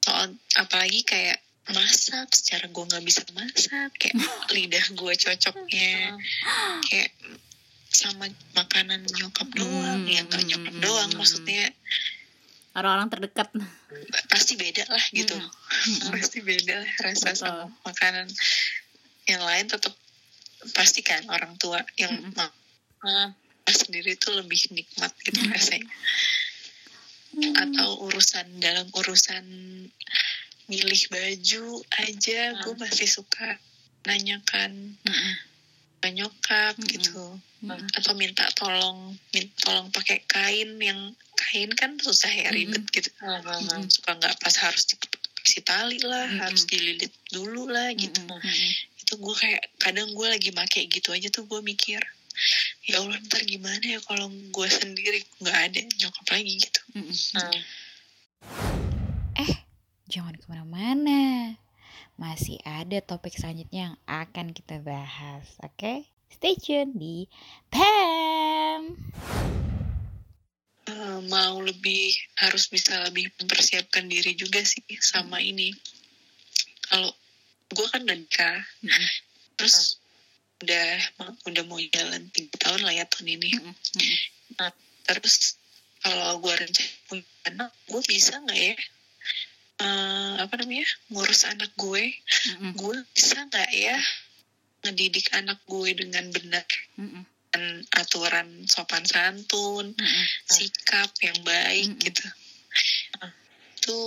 soal 0.00 0.26
apalagi 0.56 1.00
kayak 1.02 1.38
masak 1.66 2.30
secara 2.30 2.70
gue 2.70 2.84
nggak 2.86 3.04
bisa 3.04 3.20
masak 3.34 3.90
kayak 3.98 4.14
lidah 4.54 4.86
gue 4.94 5.12
cocoknya 5.12 6.14
kayak 6.86 7.10
sama 7.90 8.28
makanan 8.52 9.02
nyokap 9.08 9.48
doang 9.56 10.04
Hmm, 10.04 10.12
ya 10.12 10.20
nggak 10.22 10.42
hmm, 10.44 10.50
nyokap 10.52 10.74
hmm, 10.76 10.82
doang 10.84 11.10
hmm. 11.10 11.18
maksudnya 11.18 11.64
orang-orang 12.76 13.08
terdekat 13.08 13.48
pasti 14.28 14.54
beda 14.54 14.84
lah 14.86 15.04
gitu 15.10 15.32
Hmm, 15.32 15.48
hmm. 16.06 16.12
pasti 16.12 16.38
beda 16.40 16.84
lah 16.84 16.90
rasa 17.02 17.32
Betul. 17.32 17.40
sama 17.40 17.64
makanan 17.82 18.26
yang 19.26 19.42
lain 19.42 19.66
tetap 19.66 19.94
pasti 20.72 21.00
kan 21.00 21.24
orang 21.26 21.56
tua 21.56 21.80
yang 21.96 22.12
Mm-mm. 22.12 22.36
ma- 22.36 22.64
Hmm. 22.96 23.30
sendiri 23.66 24.14
tuh 24.16 24.34
lebih 24.34 24.58
nikmat 24.72 25.12
gitu 25.22 25.38
rasanya 25.46 25.86
atau 27.60 28.08
urusan 28.08 28.56
dalam 28.56 28.88
urusan 28.90 29.44
milih 30.66 31.02
baju 31.12 31.64
aja 32.00 32.40
gue 32.56 32.72
Hmm. 32.72 32.80
masih 32.80 33.06
suka 33.06 33.60
nanyakan 34.02 34.96
Mm-mm. 35.02 35.32
Ke 36.06 36.14
nyokap 36.14 36.74
Mm-mm. 36.78 36.90
gitu 36.94 37.24
Mm-mm. 37.66 37.98
atau 37.98 38.12
minta 38.14 38.46
tolong 38.54 39.18
minta 39.34 39.54
tolong 39.66 39.90
pakai 39.90 40.22
kain 40.30 40.78
yang 40.78 41.10
kain 41.34 41.70
kan 41.74 41.98
susah 41.98 42.30
ya 42.30 42.54
ribet 42.54 42.86
gitu 42.94 43.10
Hmm. 43.18 43.90
suka 43.90 44.14
nggak 44.14 44.38
pas 44.38 44.54
harus 44.62 44.86
dikasih 44.86 45.62
tali 45.66 45.98
lah 46.06 46.30
Mm-mm. 46.30 46.40
harus 46.46 46.62
dililit 46.70 47.10
dulu 47.34 47.66
lah 47.66 47.90
gitu. 47.98 48.22
Mm-mm. 48.22 48.70
itu 49.02 49.12
gue 49.18 49.34
kayak 49.34 49.62
kadang 49.82 50.06
gue 50.14 50.26
lagi 50.30 50.50
make 50.54 50.78
gitu 50.86 51.10
aja 51.10 51.26
tuh 51.34 51.42
gue 51.50 51.58
mikir 51.62 51.98
ya 52.86 53.02
Allah 53.02 53.18
ntar 53.26 53.42
gimana 53.42 53.82
ya 53.82 53.98
kalau 54.06 54.30
gue 54.30 54.68
sendiri 54.70 55.26
nggak 55.42 55.58
ada 55.58 55.80
nyokap 55.98 56.26
lagi 56.30 56.52
gitu 56.62 56.80
Mm-mm. 56.94 57.14
Hmm. 57.34 57.60
Jangan 60.06 60.38
ke 60.38 60.46
mana-mana. 60.46 61.50
Masih 62.16 62.56
ada 62.64 62.98
topik 63.04 63.36
selanjutnya 63.36 63.92
yang 63.92 63.96
akan 64.08 64.56
kita 64.56 64.80
bahas. 64.80 65.44
Oke? 65.60 66.08
Stay 66.32 66.56
tune 66.56 66.96
di 66.96 67.28
PAM. 67.68 68.96
Eh, 70.86 71.18
mau 71.26 71.58
lebih 71.58 72.14
harus 72.38 72.70
bisa 72.70 73.02
lebih 73.10 73.26
mempersiapkan 73.42 74.06
diri 74.06 74.38
juga 74.38 74.62
sih 74.62 74.86
sama 75.02 75.42
ini 75.42 75.74
kalau 76.86 77.10
gue 77.74 77.86
kan 77.90 78.06
udah 78.06 78.14
nikah 78.14 78.62
Mm-mm. 78.86 79.08
terus 79.58 79.98
udah 80.62 80.94
udah 81.50 81.64
mau 81.66 81.82
jalan 81.82 82.30
tiga 82.30 82.54
tahun 82.62 82.86
lah 82.86 82.94
ya 82.94 83.04
tahun 83.10 83.34
ini. 83.34 83.50
Mm-mm. 83.58 83.74
terus 85.10 85.58
kalau 85.98 86.38
gue 86.38 86.54
rencana 86.54 86.90
punya 87.10 87.26
anak 87.50 87.70
gue 87.90 88.02
bisa 88.06 88.38
nggak 88.38 88.54
ya 88.54 88.74
eh, 89.80 90.34
apa 90.40 90.54
namanya 90.60 90.86
ngurus 91.12 91.44
anak 91.48 91.72
gue 91.76 92.16
Mm-mm. 92.56 92.72
gue 92.76 92.96
bisa 93.12 93.44
nggak 93.48 93.70
ya 93.72 93.98
ngedidik 94.86 95.32
anak 95.36 95.58
gue 95.66 95.90
dengan 95.92 96.30
benar 96.32 96.66
Mm-mm. 96.96 97.22
dan 97.52 97.64
aturan 97.96 98.64
sopan 98.68 99.04
santun 99.04 99.92
Mm-mm. 99.92 100.24
sikap 100.48 101.10
yang 101.20 101.38
baik 101.44 101.92
Mm-mm. 101.92 102.04
gitu 102.04 102.26
itu 103.76 103.98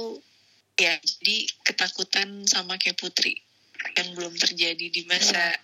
ya 0.80 0.96
jadi 1.00 1.38
ketakutan 1.68 2.48
sama 2.48 2.80
kayak 2.80 2.98
putri 2.98 3.36
yang 3.96 4.16
belum 4.16 4.36
terjadi 4.36 4.86
di 4.92 5.04
masa 5.08 5.56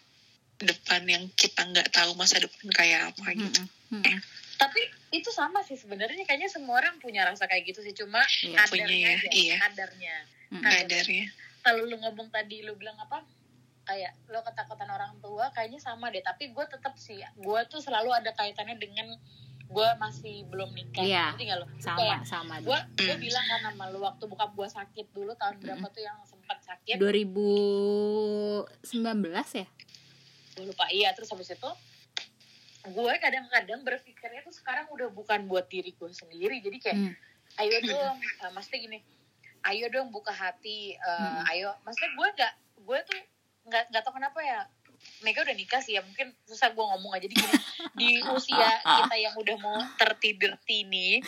depan 0.59 1.03
yang 1.07 1.27
kita 1.35 1.67
nggak 1.67 1.91
tahu 1.91 2.15
masa 2.15 2.39
depan 2.39 2.67
kayak 2.71 3.11
apa 3.11 3.35
gitu 3.35 3.61
Mm-mm. 3.63 4.03
Mm-mm. 4.03 4.19
Tapi 4.55 4.79
itu 5.11 5.29
sama 5.29 5.59
sih 5.61 5.75
sebenarnya. 5.75 6.23
Kayaknya 6.23 6.47
semua 6.47 6.77
orang 6.77 6.97
punya 6.97 7.23
rasa 7.23 7.45
kayak 7.45 7.65
gitu 7.65 7.79
sih. 7.79 7.91
Cuma 7.91 8.23
Iya. 8.41 8.55
kadarnya 8.59 8.85
Punya 8.85 8.95
ya, 9.05 9.15
aja 9.15 9.29
iya. 9.31 9.55
kadarnya. 9.61 10.15
Kadarnya. 10.51 11.25
Kalau 11.61 11.81
lu 11.83 11.95
ngomong 11.97 12.27
tadi 12.29 12.61
lu 12.61 12.73
bilang 12.73 12.95
apa? 12.97 13.25
Kayak 13.83 14.17
lo 14.27 14.41
ketakutan 14.41 14.87
orang 14.87 15.13
tua 15.19 15.51
kayaknya 15.51 15.77
sama 15.77 16.09
deh. 16.09 16.19
Tapi 16.19 16.49
gue 16.49 16.65
tetap 16.65 16.95
sih 16.95 17.17
gue 17.17 17.59
tuh 17.67 17.79
selalu 17.79 18.09
ada 18.11 18.31
kaitannya 18.31 18.75
dengan 18.75 19.13
gue 19.65 19.89
masih 19.97 20.45
belum 20.45 20.71
nikah. 20.71 21.01
Iya. 21.01 21.25
Ngerti 21.31 21.43
nggak 21.43 21.59
lo? 21.59 21.67
Sama 21.77 21.97
kayak 21.97 22.19
sama 22.23 22.55
gue 22.59 22.79
gue 22.95 23.11
Hmm. 23.11 23.21
bilang 23.21 23.45
kan 23.45 23.59
sama 23.63 23.83
lu 23.89 23.99
waktu 23.99 24.23
buka 24.25 24.45
gue 24.47 24.67
sakit 24.67 25.05
dulu 25.11 25.33
tahun 25.33 25.57
berapa 25.57 25.85
tuh 25.87 26.01
yang 26.01 26.17
sempat 26.23 26.61
sakit? 26.61 26.95
2019 26.97 28.85
ya? 29.53 29.65
Gue 30.53 30.65
lupa. 30.65 30.85
Iya 30.87 31.09
terus 31.11 31.27
habis 31.27 31.49
itu 31.49 31.69
gue 32.87 33.13
kadang-kadang 33.17 33.81
berpikirnya 33.81 34.41
tuh 34.41 34.53
sekarang 34.53 34.85
udah 34.89 35.09
bukan 35.09 35.45
buat 35.45 35.65
diri 35.65 35.91
gue 35.91 36.09
sendiri 36.09 36.61
jadi 36.61 36.77
kayak 36.79 36.97
Hmm. 36.97 37.13
ayo 37.61 37.77
dong 37.91 38.17
uh, 38.41 38.51
maksudnya 38.51 38.79
gini 38.81 38.99
ayo 39.65 39.85
dong 39.89 40.09
buka 40.09 40.31
hati 40.31 40.93
uh, 40.97 41.41
Hmm. 41.41 41.51
ayo 41.51 41.69
maksudnya 41.81 42.11
gue 42.13 42.27
gak 42.37 42.53
gue 42.85 42.99
tuh 43.01 43.19
nggak 43.65 43.83
nggak 43.89 44.01
tau 44.01 44.13
kenapa 44.13 44.39
ya 44.39 44.59
Mega 45.21 45.43
udah 45.43 45.53
nikah 45.53 45.83
sih 45.83 45.99
ya 45.99 46.01
mungkin 46.01 46.33
susah 46.47 46.71
gue 46.71 46.81
ngomong 46.81 47.13
aja 47.13 47.27
gini 47.27 47.45
di 47.93 48.09
usia 48.35 48.79
kita 48.79 49.15
yang 49.19 49.35
udah 49.35 49.57
mau 49.59 49.77
tertidur 49.97 50.55
tini 50.63 51.19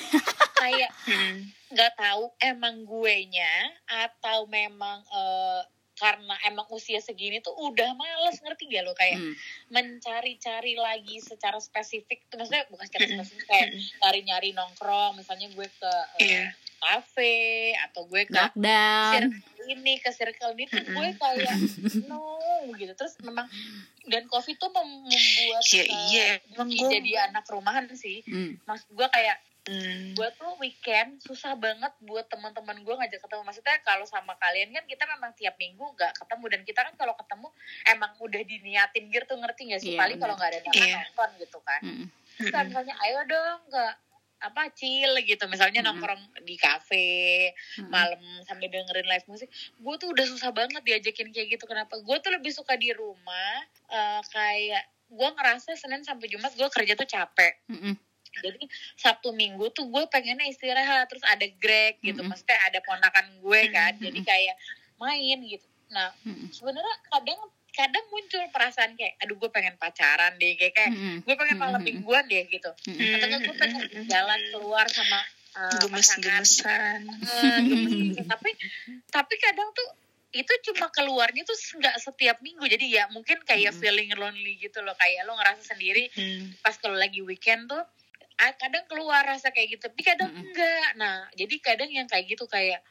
kayak 0.56 0.90
Hmm. 1.04 1.50
nggak 1.68 1.94
tahu 1.94 2.32
emang 2.40 2.86
gue 2.86 3.16
nya 3.28 3.54
atau 3.86 4.48
memang 4.48 5.04
eh, 5.04 5.62
karena 5.98 6.38
emang 6.44 6.70
usia 6.70 6.98
segini 7.00 7.38
tuh 7.40 7.54
udah 7.54 7.92
males 7.92 8.38
ngerti 8.38 8.70
gak 8.70 8.84
lo 8.84 8.94
kayak 8.94 9.18
Hmm. 9.18 9.34
mencari-cari 9.72 10.74
lagi 10.76 11.18
secara 11.20 11.58
spesifik 11.58 12.22
tuh 12.26 12.38
maksudnya 12.38 12.66
bukan 12.68 12.86
secara 12.86 13.04
Mm-mm. 13.04 13.18
spesifik 13.20 13.46
kayak 13.46 13.68
nyari-nyari 14.00 14.50
nongkrong 14.52 15.16
misalnya 15.16 15.50
gue 15.50 15.68
ke 15.68 15.94
eh, 16.16 16.24
iya 16.24 16.46
cafe 16.78 17.34
atau 17.82 18.06
gue 18.06 18.22
ke 18.24 18.32
lockdown 18.32 19.34
circle 19.34 19.66
ini 19.68 19.94
ke 19.98 20.12
circle 20.12 20.54
ini 20.54 20.66
tuh 20.68 20.78
gue 20.80 21.08
kayak 21.12 21.56
no 22.06 22.38
gitu 22.72 22.94
terus 22.94 23.18
memang 23.20 23.50
dan 24.06 24.24
covid 24.26 24.56
tuh 24.56 24.70
mem- 24.72 25.02
membuat 25.04 25.62
Iya, 25.68 25.84
eh, 25.84 26.02
iya. 26.08 26.26
Emang 26.48 26.70
Diki 26.70 26.80
gue- 26.80 26.94
jadi 26.94 27.12
anak 27.28 27.50
rumahan 27.50 27.90
sih 27.92 28.22
Hmm. 28.24 28.62
mas 28.64 28.86
gue 28.86 29.08
kayak 29.08 29.42
Hmm. 29.68 30.16
gue 30.16 30.30
tuh 30.40 30.56
weekend 30.58 31.20
susah 31.20 31.60
banget 31.60 31.92
buat 32.00 32.24
teman-teman 32.32 32.80
gue 32.82 32.96
ngajak 32.96 33.20
ketemu 33.20 33.44
maksudnya 33.44 33.76
kalau 33.84 34.08
sama 34.08 34.32
kalian 34.40 34.72
kan 34.72 34.88
kita 34.88 35.04
memang 35.04 35.36
tiap 35.36 35.60
minggu 35.60 35.84
nggak 35.92 36.16
ketemu 36.16 36.46
dan 36.48 36.62
kita 36.64 36.80
kan 36.88 36.96
kalau 36.96 37.12
ketemu 37.20 37.48
emang 37.84 38.12
udah 38.18 38.42
diniatin 38.42 39.12
gitu 39.12 39.34
ngerti 39.36 39.62
gak 39.68 39.82
sih 39.84 39.92
Iya, 39.94 40.00
paling 40.00 40.18
kalau 40.18 40.40
nggak 40.40 40.50
ada 40.56 40.60
niatan 40.64 40.88
Iya. 40.88 40.96
nonton 41.04 41.30
gitu 41.44 41.60
kan 41.62 41.82
Mm-mm. 41.84 42.08
Terus 42.40 42.52
kan 42.56 42.64
misalnya 42.72 42.96
ayo 43.04 43.20
dong 43.28 43.62
ke 43.68 43.84
apa 44.38 44.62
chill 44.72 45.12
gitu 45.22 45.44
misalnya 45.50 45.82
Mm-mm. 45.84 46.00
nongkrong 46.00 46.22
di 46.48 46.56
kafe 46.56 47.52
Mm-mm. 47.52 47.90
malam 47.92 48.22
sambil 48.48 48.72
dengerin 48.72 49.04
live 49.04 49.28
musik 49.28 49.52
gue 49.52 49.96
tuh 50.00 50.16
udah 50.16 50.26
susah 50.32 50.56
banget 50.56 50.80
diajakin 50.80 51.36
kayak 51.36 51.60
gitu 51.60 51.68
kenapa 51.68 52.00
gue 52.00 52.18
tuh 52.24 52.32
lebih 52.32 52.56
suka 52.56 52.80
di 52.80 52.96
rumah 52.96 53.52
eh, 53.90 54.22
kayak 54.32 54.84
gue 55.08 55.30
ngerasa 55.36 55.76
senin 55.76 56.04
sampai 56.04 56.32
jumat 56.32 56.56
gue 56.56 56.70
kerja 56.72 56.94
tuh 56.96 57.04
capek 57.04 57.54
Mm-mm. 57.68 58.07
Jadi 58.40 58.64
sabtu 58.94 59.32
minggu 59.32 59.70
tuh 59.70 59.86
gue 59.86 60.04
pengennya 60.08 60.46
istirahat 60.46 61.06
terus 61.06 61.24
ada 61.24 61.46
Greg 61.54 61.98
gitu 62.00 62.18
Mm-mm. 62.18 62.30
maksudnya 62.30 62.58
ada 62.62 62.80
ponakan 62.80 63.38
gue 63.38 63.62
kan 63.70 63.94
Mm-mm. 63.94 64.06
jadi 64.06 64.20
kayak 64.22 64.56
main 64.98 65.38
gitu 65.42 65.68
nah 65.88 66.10
Mm-mm. 66.22 66.50
sebenarnya 66.50 66.96
kadang 67.08 67.40
kadang 67.70 68.06
muncul 68.08 68.42
perasaan 68.50 68.94
kayak 68.94 69.16
aduh 69.20 69.36
gue 69.36 69.48
pengen 69.48 69.76
pacaran 69.76 70.34
deh 70.36 70.54
kayak 70.54 70.74
kayak 70.74 70.92
Mm-mm. 70.92 71.22
gue 71.22 71.36
pengen 71.36 71.58
malam 71.58 71.80
mingguan 71.80 72.26
deh 72.26 72.44
gitu 72.46 72.72
Mm-mm. 72.88 73.14
atau 73.14 73.28
gue 73.40 73.56
pengen 73.56 73.82
jalan 74.06 74.40
keluar 74.50 74.86
sama 74.88 75.22
uh, 75.54 75.86
pasangan 75.86 76.42
gemes-gemesan 76.42 77.00
Eh, 77.08 77.60
gemes 77.64 77.94
gitu. 78.12 78.22
tapi 78.32 78.50
tapi 79.08 79.34
kadang 79.38 79.70
tuh 79.72 79.90
itu 80.28 80.52
cuma 80.66 80.92
keluarnya 80.92 81.42
tuh 81.42 81.56
nggak 81.56 81.98
setiap 81.98 82.38
minggu 82.42 82.68
jadi 82.68 82.86
ya 82.86 83.04
mungkin 83.10 83.40
kayak 83.42 83.72
Mm. 83.72 83.80
feeling 83.80 84.10
lonely 84.14 84.60
gitu 84.60 84.82
loh 84.82 84.94
kayak 84.94 85.24
lo 85.24 85.34
ngerasa 85.34 85.72
sendiri 85.72 86.12
Hmm. 86.12 86.52
pas 86.60 86.76
kalau 86.76 86.94
lagi 86.94 87.22
weekend 87.22 87.66
tuh 87.66 87.80
kadang 88.38 88.86
keluar 88.86 89.26
rasa 89.26 89.50
kayak 89.50 89.78
gitu. 89.78 89.90
Tapi 89.90 90.02
kadang 90.06 90.30
Mm-mm. 90.30 90.46
enggak. 90.46 90.90
Nah 90.96 91.26
jadi 91.34 91.56
kadang 91.58 91.90
yang 91.90 92.06
kayak 92.06 92.30
gitu 92.30 92.46
kayak 92.46 92.86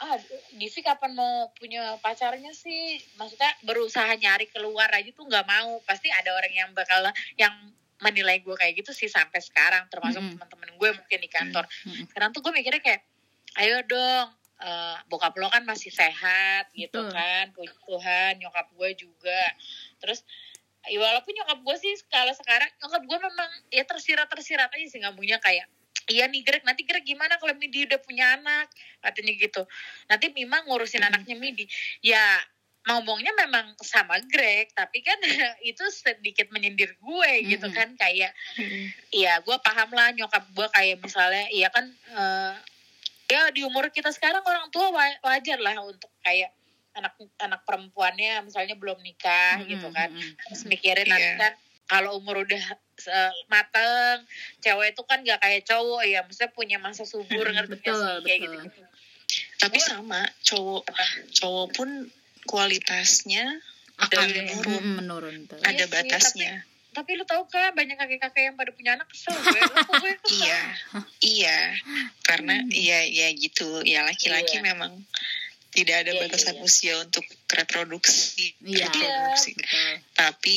ah 0.00 0.16
Divi 0.56 0.80
kapan 0.80 1.12
mau 1.12 1.50
punya 1.58 1.98
pacarnya 1.98 2.54
sih? 2.54 2.98
Maksudnya 3.18 3.52
berusaha 3.66 4.10
nyari 4.16 4.48
keluar 4.48 4.88
aja 4.90 5.10
tuh 5.12 5.26
nggak 5.26 5.46
mau. 5.46 5.82
Pasti 5.82 6.08
ada 6.08 6.32
orang 6.34 6.54
yang 6.54 6.70
bakal 6.72 7.10
yang 7.36 7.52
menilai 8.02 8.42
gue 8.42 8.54
kayak 8.54 8.82
gitu 8.82 8.90
sih 8.94 9.10
sampai 9.10 9.42
sekarang. 9.42 9.86
Termasuk 9.90 10.22
Mm-mm. 10.22 10.38
teman-teman 10.38 10.70
gue 10.78 10.90
mungkin 10.94 11.18
di 11.18 11.30
kantor. 11.30 11.64
Mm-mm. 11.66 12.06
sekarang 12.10 12.30
tuh 12.30 12.40
gue 12.42 12.52
mikirnya 12.54 12.82
kayak 12.82 13.02
ayo 13.60 13.84
dong 13.84 14.26
eh, 14.62 14.96
bokap 15.10 15.34
lo 15.36 15.50
kan 15.50 15.66
masih 15.66 15.90
sehat 15.90 16.70
gitu 16.74 17.02
Betul. 17.02 17.14
kan. 17.14 17.44
Puji 17.54 17.76
Tuhan 17.82 18.32
nyokap 18.38 18.66
gue 18.74 18.90
juga. 18.94 19.42
Terus 19.98 20.22
ya 20.90 20.98
walaupun 20.98 21.32
nyokap 21.34 21.58
gue 21.62 21.76
sih 21.78 21.94
kalau 22.10 22.34
sekarang 22.34 22.70
nyokap 22.82 23.02
gue 23.06 23.18
memang 23.22 23.50
ya 23.70 23.84
tersirat 23.86 24.26
tersirat 24.26 24.70
aja 24.70 24.86
sih 24.88 25.00
ngomongnya 25.02 25.38
kayak 25.38 25.66
Iya 26.10 26.26
nih 26.26 26.42
Greg, 26.42 26.66
nanti 26.66 26.82
Greg 26.82 27.06
gimana 27.06 27.38
kalau 27.38 27.54
Midi 27.54 27.86
udah 27.86 28.02
punya 28.02 28.34
anak? 28.34 28.66
Katanya 28.98 29.38
gitu. 29.38 29.62
Nanti 30.10 30.34
Mima 30.34 30.58
ngurusin 30.66 30.98
anaknya 30.98 31.38
Midi. 31.38 31.62
Ya 32.02 32.42
ngomongnya 32.90 33.30
memang 33.38 33.78
sama 33.78 34.18
Greg, 34.26 34.74
tapi 34.74 34.98
kan 35.06 35.14
itu 35.62 35.84
sedikit 35.94 36.50
menyindir 36.50 36.98
gue 36.98 37.30
gitu 37.46 37.70
Mm-mm. 37.70 37.78
kan 37.78 37.88
kayak 37.94 38.34
Iya, 39.14 39.38
gue 39.46 39.56
paham 39.62 39.94
lah 39.94 40.10
nyokap 40.10 40.42
gue 40.50 40.66
kayak 40.74 40.98
misalnya, 40.98 41.46
iya 41.54 41.70
kan, 41.70 41.86
eh, 41.86 42.54
ya 43.30 43.54
di 43.54 43.62
umur 43.62 43.86
kita 43.94 44.10
sekarang 44.10 44.42
orang 44.42 44.66
tua 44.74 44.90
wa- 44.90 45.20
wajar 45.22 45.62
lah 45.62 45.78
untuk 45.86 46.10
kayak 46.26 46.50
anak 46.92 47.16
anak 47.40 47.60
perempuannya 47.64 48.44
misalnya 48.44 48.76
belum 48.76 49.00
nikah 49.00 49.60
gitu 49.64 49.88
kan, 49.90 50.12
terus 50.48 50.62
mikirin 50.64 51.08
nanti 51.08 51.24
Iya. 51.24 51.38
kan 51.40 51.52
kalau 51.88 52.16
umur 52.16 52.44
udah 52.44 52.62
mateng, 53.46 54.24
cewek 54.60 54.96
itu 54.96 55.02
kan 55.04 55.20
gak 55.20 55.40
kayak 55.40 55.66
cowok 55.66 56.02
ya, 56.04 56.20
maksudnya 56.24 56.50
punya 56.52 56.76
masa 56.80 57.04
subur 57.04 57.44
ngerti 57.44 57.76
nggak 57.76 57.84
betul, 57.84 58.00
sih 58.00 58.24
kayak 58.24 58.40
betul. 58.42 58.62
gitu. 58.64 58.82
Tapi 59.58 59.78
sama 59.78 60.20
cowok 60.42 60.82
cowok 61.32 61.66
pun 61.72 61.88
kualitasnya 62.46 63.44
akan 64.00 64.24
Udah 64.24 64.42
menurun. 64.42 64.84
Menurun 64.98 65.36
tuh. 65.46 65.60
Ada 65.62 65.84
sih, 65.84 65.90
batasnya. 65.92 66.52
Tapi 66.92 67.16
lu 67.16 67.24
tahu 67.24 67.48
kan 67.48 67.72
banyak 67.72 67.96
kakek-kakek 67.96 68.52
yang 68.52 68.56
pada 68.58 68.68
punya 68.68 68.92
anak 69.00 69.08
kesel 69.08 69.32
gue, 69.32 69.56
lu 69.56 69.74
kok 69.80 69.92
gue 69.96 70.12
kesel? 70.28 70.44
Iya, 70.44 70.60
iya, 71.24 71.58
karena 72.20 72.60
iya 72.68 73.00
iya 73.08 73.28
gitu, 73.32 73.80
ya 73.80 74.04
laki-laki 74.04 74.60
Iya. 74.60 74.64
memang 74.74 75.00
tidak 75.72 76.04
ada 76.04 76.12
Iya, 76.12 76.20
batasan 76.28 76.54
iya, 76.54 76.60
iya. 76.60 76.68
usia 76.68 76.94
untuk 77.00 77.24
reproduksi, 77.48 78.52
Iya. 78.60 78.86
reproduksi. 78.92 79.50
Betul. 79.56 79.92
Tapi 80.12 80.54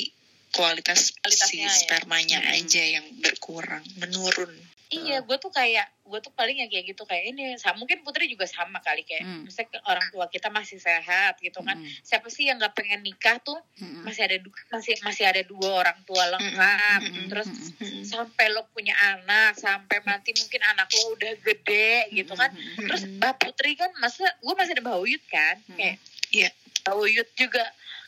kualitas 0.52 1.12
si 1.28 1.60
ya. 1.64 1.72
spermanya 1.72 2.40
Hmm. 2.44 2.56
aja 2.60 2.84
yang 2.84 3.06
berkurang, 3.24 3.84
menurun. 4.00 4.52
Iya, 4.98 5.18
gue 5.20 5.36
tuh 5.36 5.50
kayak 5.50 5.84
gue 6.02 6.20
tuh 6.20 6.32
paling 6.32 6.56
yang 6.56 6.70
kayak 6.70 6.86
gitu 6.88 7.04
kayak 7.04 7.28
ini. 7.28 7.54
Mungkin 7.76 8.02
Putri 8.02 8.26
juga 8.26 8.46
sama 8.46 8.78
kali 8.80 9.02
kayak, 9.02 9.22
Hmm. 9.22 9.42
misalnya 9.44 9.82
orang 9.84 10.08
tua 10.10 10.26
kita 10.26 10.48
masih 10.48 10.78
sehat 10.78 11.36
gitu 11.40 11.60
kan. 11.60 11.76
Mm, 11.76 11.90
Siapa 12.00 12.28
sih 12.28 12.46
yang 12.46 12.56
nggak 12.56 12.72
pengen 12.72 13.02
nikah 13.02 13.36
tuh 13.40 13.58
mm, 13.76 14.04
masih 14.04 14.22
ada 14.24 14.38
masih 14.70 14.94
masih 15.02 15.26
ada 15.26 15.42
dua 15.42 15.82
orang 15.82 16.00
tua 16.04 16.24
lengkap. 16.30 17.00
Mm, 17.02 17.10
mm, 17.10 17.18
mm, 17.18 17.28
Terus 17.28 17.48
mm, 17.48 17.76
Mm. 17.82 18.04
sampai 18.06 18.46
lo 18.50 18.64
punya 18.70 18.94
anak, 18.96 19.56
sampai 19.56 19.98
nanti 20.02 20.32
mungkin 20.32 20.62
anak 20.64 20.88
lo 20.94 21.14
udah 21.14 21.34
gede 21.38 21.92
gitu 22.12 22.34
kan. 22.34 22.54
mm, 22.54 22.62
mm, 22.78 22.88
Terus. 22.88 23.02
Mbak 23.12 23.34
Putri 23.38 23.72
kan 23.74 23.92
masa 23.98 24.24
gue 24.38 24.54
masih 24.54 24.74
ada 24.74 24.84
Mbak 24.84 24.98
Uyut 25.00 25.24
kan, 25.26 25.56
Mm. 25.66 25.76
kayak 25.76 25.98
Iya. 26.30 26.50
Mbak 26.82 26.96
Uyut 26.96 27.30
juga 27.34 27.64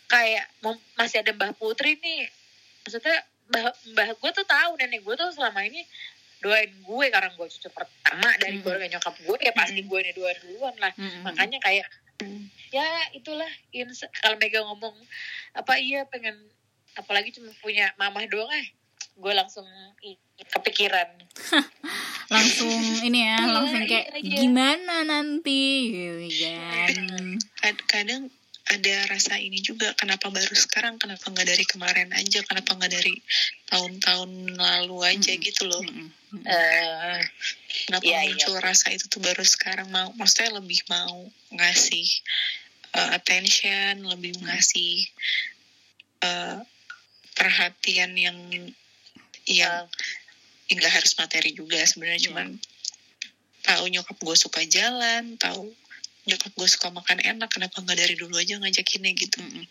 kayak 0.06 0.46
masih 0.94 1.20
ada 1.20 1.32
Mbak 1.32 1.58
Putri 1.58 1.98
nih. 1.98 2.30
Maksudnya 2.84 3.18
Mbah, 3.48 3.64
mbah 3.88 4.10
gue 4.12 4.32
tuh 4.34 4.44
tahu 4.44 4.76
nenek 4.76 5.02
gue 5.02 5.16
tuh 5.16 5.32
selama 5.32 5.64
ini 5.64 5.80
doain 6.40 6.72
gue 6.72 7.06
karena 7.08 7.30
gue 7.30 7.48
cucu 7.48 7.70
pertama 7.70 8.30
dari 8.38 8.56
Mm. 8.56 8.62
keluarga 8.62 8.88
nyokap 8.90 9.16
gue 9.20 9.38
ya 9.40 9.52
pasti 9.52 9.80
Mm. 9.80 9.88
gue 9.88 10.00
nih 10.02 10.14
doain 10.14 10.38
duluan 10.40 10.76
lah 10.78 10.94
mm, 10.94 11.20
makanya 11.24 11.58
kayak 11.60 11.88
ya 12.68 12.86
itulah 13.12 13.46
ins- 13.72 14.10
kalau 14.18 14.36
Mega 14.36 14.62
ngomong 14.62 14.94
apa 15.54 15.74
iya 15.78 16.04
pengen 16.04 16.34
apalagi 16.94 17.30
cuma 17.32 17.50
punya 17.58 17.94
mamah 17.96 18.26
doang 18.26 18.50
eh 18.52 18.68
gue 19.14 19.34
langsung 19.34 19.66
i- 20.02 20.18
kepikiran 20.40 21.10
langsung 22.28 22.70
ini 23.02 23.24
ya 23.24 23.38
langsung 23.48 23.82
iya, 23.82 23.88
kayak 23.88 24.08
iya. 24.20 24.38
gimana 24.38 24.96
nanti 25.04 25.64
gitu 25.88 26.28
kan 26.44 26.94
Kad- 27.62 27.86
kadang 27.88 28.30
ada 28.68 28.96
rasa 29.08 29.40
ini 29.40 29.64
juga 29.64 29.96
kenapa 29.96 30.28
baru 30.28 30.52
sekarang 30.52 31.00
kenapa 31.00 31.24
nggak 31.32 31.48
dari 31.48 31.66
kemarin 31.66 32.12
aja 32.12 32.44
kenapa 32.44 32.76
nggak 32.76 32.92
dari 32.92 33.16
tahun-tahun 33.72 34.32
lalu 34.60 34.98
aja 35.08 35.34
Mm. 35.36 35.42
gitu 35.44 35.64
loh 35.68 35.80
Mm, 35.84 36.12
mm. 36.12 36.44
Eh, 36.44 37.20
kenapa 37.88 38.04
Iya, 38.04 38.20
muncul 38.28 38.56
rasa 38.60 38.92
itu 38.92 39.08
tuh 39.08 39.24
baru 39.24 39.44
sekarang 39.48 39.88
mau 39.88 40.12
maksudnya 40.20 40.60
lebih 40.60 40.84
mau 40.92 41.32
ngasih 41.56 42.08
uh, 42.96 43.10
attention 43.16 44.04
lebih 44.04 44.36
ngasih 44.44 45.08
uh, 46.28 46.60
perhatian 47.38 48.12
yang 48.20 48.38
yang 49.48 49.88
eh, 50.68 50.74
nggak 50.76 50.92
harus 50.92 51.16
materi 51.16 51.56
juga 51.56 51.80
sebenarnya 51.88 52.20
Iya. 52.20 52.26
cuman 52.32 52.48
tahu 53.64 53.84
nyokap 53.92 54.18
gue 54.20 54.36
suka 54.36 54.62
jalan 54.68 55.36
tahu 55.40 55.72
nyokap 56.28 56.52
gue 56.52 56.68
suka 56.68 56.88
makan 56.92 57.18
enak 57.20 57.48
kenapa 57.48 57.80
nggak 57.80 57.98
dari 57.98 58.16
dulu 58.16 58.36
aja 58.36 58.60
ngajakinnya 58.60 59.12
gitu 59.16 59.40
mm. 59.40 59.64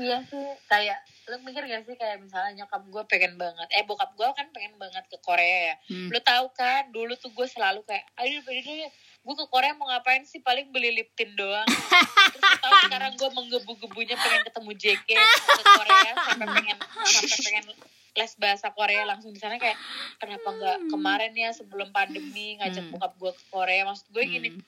iya 0.00 0.24
sih 0.24 0.44
kayak 0.66 0.98
lu 1.22 1.38
mikir 1.46 1.62
gak 1.62 1.86
sih 1.86 1.94
kayak 1.94 2.18
misalnya 2.18 2.64
nyokap 2.64 2.82
gue 2.82 3.02
pengen 3.06 3.38
banget 3.38 3.68
eh 3.70 3.84
bokap 3.84 4.10
gue 4.16 4.26
kan 4.26 4.48
pengen 4.50 4.74
banget 4.74 5.04
ke 5.06 5.16
Korea 5.20 5.58
ya 5.70 5.76
Mm. 5.92 6.08
lu 6.08 6.18
tahu 6.18 6.46
kan 6.56 6.88
dulu 6.90 7.12
tuh 7.14 7.30
gue 7.30 7.46
selalu 7.46 7.84
kayak 7.84 8.02
ayo 8.18 8.40
ayo 8.48 8.88
gue 9.22 9.34
ke 9.38 9.46
Korea 9.46 9.76
mau 9.76 9.86
ngapain 9.86 10.24
sih 10.24 10.40
paling 10.40 10.72
beli 10.72 10.90
lip 10.90 11.12
tint 11.14 11.36
doang 11.36 11.68
terus 12.32 12.42
lu 12.42 12.58
tahu 12.58 12.74
sekarang 12.88 13.12
gue 13.14 13.28
menggebu-gebunya 13.30 14.16
pengen 14.16 14.42
ketemu 14.48 14.70
JK 14.74 15.08
ke 15.14 15.62
Korea 15.62 16.12
sampai 16.26 16.46
pengen 16.48 16.76
sampai 17.06 17.38
pengen 17.44 17.64
les 18.12 18.32
bahasa 18.36 18.66
Korea 18.72 19.02
langsung 19.06 19.30
di 19.30 19.40
sana 19.40 19.56
kayak 19.56 19.76
kenapa 20.18 20.48
nggak 20.48 20.78
kemarin 20.90 21.32
ya 21.32 21.52
sebelum 21.52 21.92
pandemi 21.92 22.56
ngajak 22.58 22.82
Hmm. 22.82 22.92
bokap 22.92 23.12
gue 23.16 23.32
ke 23.32 23.44
Korea 23.48 23.84
maksud 23.84 24.08
gue 24.10 24.24
gini 24.26 24.50
Mm. 24.52 24.60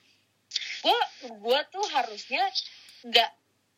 Gue 0.85 0.99
gue 1.33 1.59
tuh 1.73 1.85
harusnya 1.89 2.45
nggak 3.01 3.31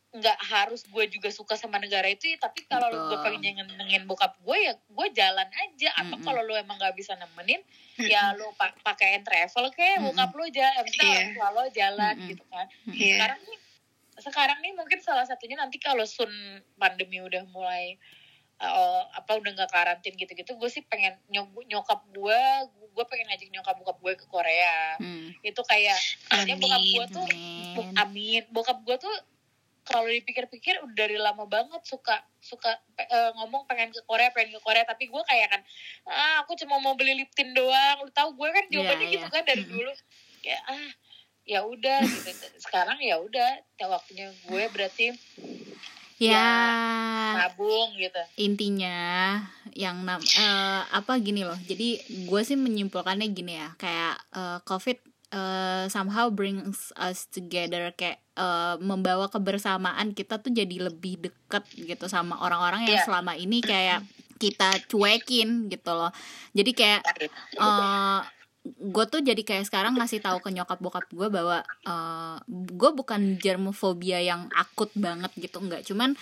nggak 0.08 0.40
harus 0.50 0.88
gue 0.88 1.04
juga 1.12 1.30
suka 1.30 1.60
sama 1.60 1.78
negara 1.78 2.08
itu 2.08 2.32
ya, 2.32 2.40
tapi 2.40 2.64
kalau 2.66 2.88
Betul. 2.90 3.06
gue 3.12 3.18
pengen 3.22 3.44
nyenengin 3.60 4.08
bokap 4.08 4.40
gue 4.40 4.56
ya 4.56 4.74
gue 4.74 5.08
jalan 5.14 5.46
aja 5.52 5.90
atau 6.00 6.16
Mm-mm. 6.16 6.26
kalau 6.26 6.42
lu 6.48 6.56
emang 6.56 6.80
nggak 6.80 6.96
bisa 6.96 7.14
nemenin 7.20 7.60
ya 8.00 8.32
lu 8.34 8.48
pa 8.56 8.72
pakaiin 8.82 9.22
travel 9.22 9.68
kayak 9.76 10.00
Mm-mm. 10.00 10.16
bokap 10.16 10.32
lu 10.32 10.48
jalan 10.50 10.84
Iya. 10.88 11.04
orang 11.06 11.30
tua 11.36 11.48
lo 11.52 11.64
jalan 11.70 12.16
Mm-mm. 12.18 12.30
gitu 12.34 12.44
kan. 12.48 12.66
Iya. 12.88 13.14
sekarang 13.14 13.40
nih 13.46 13.60
sekarang 14.18 14.58
nih 14.64 14.74
mungkin 14.74 15.00
salah 15.04 15.26
satunya 15.28 15.60
nanti 15.60 15.78
kalau 15.78 16.08
sun 16.08 16.32
pandemi 16.80 17.22
udah 17.22 17.46
mulai 17.54 18.00
uh, 18.60 19.04
apa 19.12 19.32
udah 19.34 19.52
nggak 19.54 19.70
karantin 19.70 20.14
gitu-gitu 20.14 20.52
gue 20.52 20.68
sih 20.68 20.82
pengen 20.84 21.14
nyok- 21.28 21.66
nyokap 21.66 22.02
gue 22.08 22.42
gue 22.90 23.06
pengen 23.06 23.28
ngajak 23.28 23.50
nyokap 23.52 23.76
bokap 23.76 23.98
gue 24.00 24.14
ke 24.16 24.26
Korea 24.26 24.98
Mm. 24.98 25.30
itu 25.42 25.62
kayak 25.64 25.98
soalnya 26.26 26.56
bokap 26.56 26.82
gue 26.84 26.98
amin 27.00 27.14
tuh 27.14 27.28
Amin. 27.28 27.94
amin 27.96 28.44
bokap 28.50 28.78
gue 28.82 28.98
tuh 28.98 29.16
kalau 29.84 30.04
dipikir-pikir 30.06 30.84
udah 30.84 30.96
dari 30.98 31.16
lama 31.16 31.46
banget 31.46 31.80
suka 31.82 32.12
suka 32.38 32.68
pe- 32.92 33.06
eh, 33.06 33.32
ngomong 33.34 33.64
pengen 33.66 33.88
ke 33.88 34.04
Korea 34.04 34.28
pengen 34.30 34.52
ke 34.52 34.62
Korea 34.62 34.84
tapi 34.84 35.08
gue 35.08 35.24
kayak 35.24 35.48
kan 35.48 35.62
ah 36.06 36.42
aku 36.42 36.58
cuma 36.58 36.76
mau 36.78 36.92
beli 36.92 37.16
lip 37.16 37.32
tint 37.32 37.54
doang 37.54 38.02
lu 38.02 38.12
tahu 38.12 38.34
gue 38.34 38.50
kan 38.50 38.66
jawabannya 38.68 39.06
Iya, 39.06 39.14
gitu 39.14 39.24
iya. 39.24 39.32
kan 39.32 39.44
dari 39.44 39.64
Mm-mm. 39.64 39.74
dulu 39.74 39.92
kayak 40.40 40.62
ah 40.66 40.90
ya 41.46 41.64
udah 41.64 42.00
gitu 42.04 42.46
sekarang 42.60 43.00
ya 43.00 43.16
udah 43.18 43.50
ya 43.74 43.86
waktunya 43.88 44.28
gue 44.44 44.64
berarti 44.68 45.16
ya. 46.20 46.50
Nabung 47.38 47.94
gitu. 47.94 48.22
Intinya 48.38 48.98
yang 49.72 50.02
nam 50.02 50.18
eh, 50.20 50.82
apa 50.90 51.22
gini 51.22 51.46
loh 51.46 51.54
jadi 51.62 52.02
gue 52.26 52.42
sih 52.42 52.58
menyimpulkannya 52.58 53.30
gini 53.30 53.54
ya 53.56 53.78
kayak 53.78 54.18
eh, 54.34 54.58
covid 54.64 54.98
eh, 55.30 55.86
somehow 55.88 56.34
brings 56.34 56.90
us 56.98 57.30
together 57.30 57.94
kayak 57.94 58.18
eh, 58.34 58.76
membawa 58.82 59.30
kebersamaan 59.30 60.12
kita 60.12 60.42
tuh 60.42 60.50
jadi 60.50 60.90
lebih 60.90 61.22
deket 61.22 61.62
gitu 61.74 62.10
sama 62.10 62.42
orang-orang 62.42 62.90
yang 62.90 62.98
Iya. 62.98 63.06
selama 63.06 63.38
ini 63.38 63.62
kayak 63.62 64.02
kita 64.38 64.70
cuekin 64.86 65.66
gitu 65.68 65.92
loh. 65.92 66.14
Jadi 66.54 66.72
kayak 66.74 67.02
eh 67.54 68.20
gue 68.70 69.06
tuh 69.08 69.20
jadi 69.20 69.40
kayak 69.40 69.66
sekarang 69.66 69.96
ngasih 69.96 70.20
tahu 70.20 70.40
ke 70.40 70.50
nyokap 70.50 70.78
bokap 70.78 71.06
gue 71.10 71.28
bahwa 71.28 71.62
eh 71.84 72.36
gue 72.48 72.90
bukan 72.92 73.36
germofobia 73.36 74.20
yang 74.20 74.52
akut 74.52 74.92
banget 74.94 75.32
gitu 75.36 75.58
enggak 75.58 75.84
cuman 75.84 76.18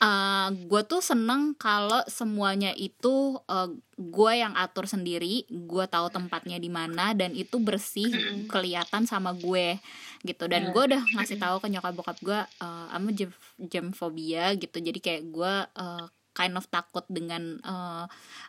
eh 0.00 0.48
gue 0.64 0.82
tuh 0.82 1.04
seneng 1.04 1.52
kalau 1.54 2.00
semuanya 2.08 2.72
itu 2.72 3.14
eh, 3.44 3.68
gue 3.96 4.32
yang 4.32 4.56
atur 4.56 4.88
sendiri 4.88 5.44
gue 5.44 5.84
tahu 5.86 6.08
tempatnya 6.08 6.56
di 6.56 6.72
mana 6.72 7.12
dan 7.12 7.34
itu 7.34 7.60
bersih 7.60 8.08
kelihatan 8.46 9.04
sama 9.04 9.36
gue 9.36 9.76
gitu. 10.20 10.48
Dan 10.48 10.68
Hmm. 10.68 10.72
gue 10.72 10.82
udah 10.88 11.02
ngasih 11.16 11.36
tahu 11.36 11.60
ke 11.60 11.68
nyokap 11.68 11.92
bokap 11.92 12.16
gue 12.20 12.40
eh 12.40 12.86
I'm 12.90 13.08
a 13.08 13.12
gem- 13.12 13.36
germphobia 13.60 14.56
gitu. 14.56 14.80
Jadi 14.80 14.98
kayak 14.98 15.22
gue 15.28 15.52
eh, 15.68 16.04
kind 16.40 16.56
of 16.56 16.64
takut 16.72 17.04
dengan 17.12 17.60
eh, 17.60 18.04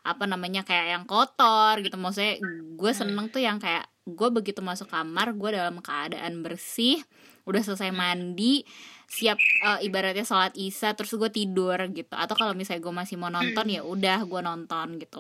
apa 0.08 0.24
namanya 0.24 0.64
kayak 0.64 0.88
yang 0.96 1.04
kotor 1.04 1.84
gitu. 1.84 2.00
Maksudnya 2.00 2.40
gue 2.80 2.92
seneng 2.96 3.28
tuh 3.28 3.44
yang 3.44 3.60
kayak 3.60 3.92
gue 4.08 4.30
begitu 4.32 4.64
masuk 4.64 4.88
kamar 4.88 5.36
gue 5.36 5.60
dalam 5.60 5.84
keadaan 5.84 6.40
bersih 6.40 7.04
udah 7.44 7.60
selesai 7.60 7.92
mandi 7.92 8.64
siap 9.12 9.36
eh, 9.44 9.80
ibaratnya 9.84 10.24
sholat 10.24 10.56
isya 10.56 10.96
terus 10.96 11.12
gue 11.12 11.28
tidur 11.28 11.76
gitu. 11.92 12.16
Atau 12.16 12.40
kalau 12.40 12.56
misalnya 12.56 12.80
gue 12.80 12.94
masih 12.96 13.20
mau 13.20 13.28
nonton 13.28 13.68
ya 13.68 13.84
udah 13.84 14.24
gue 14.24 14.40
nonton 14.40 14.96
gitu. 14.96 15.20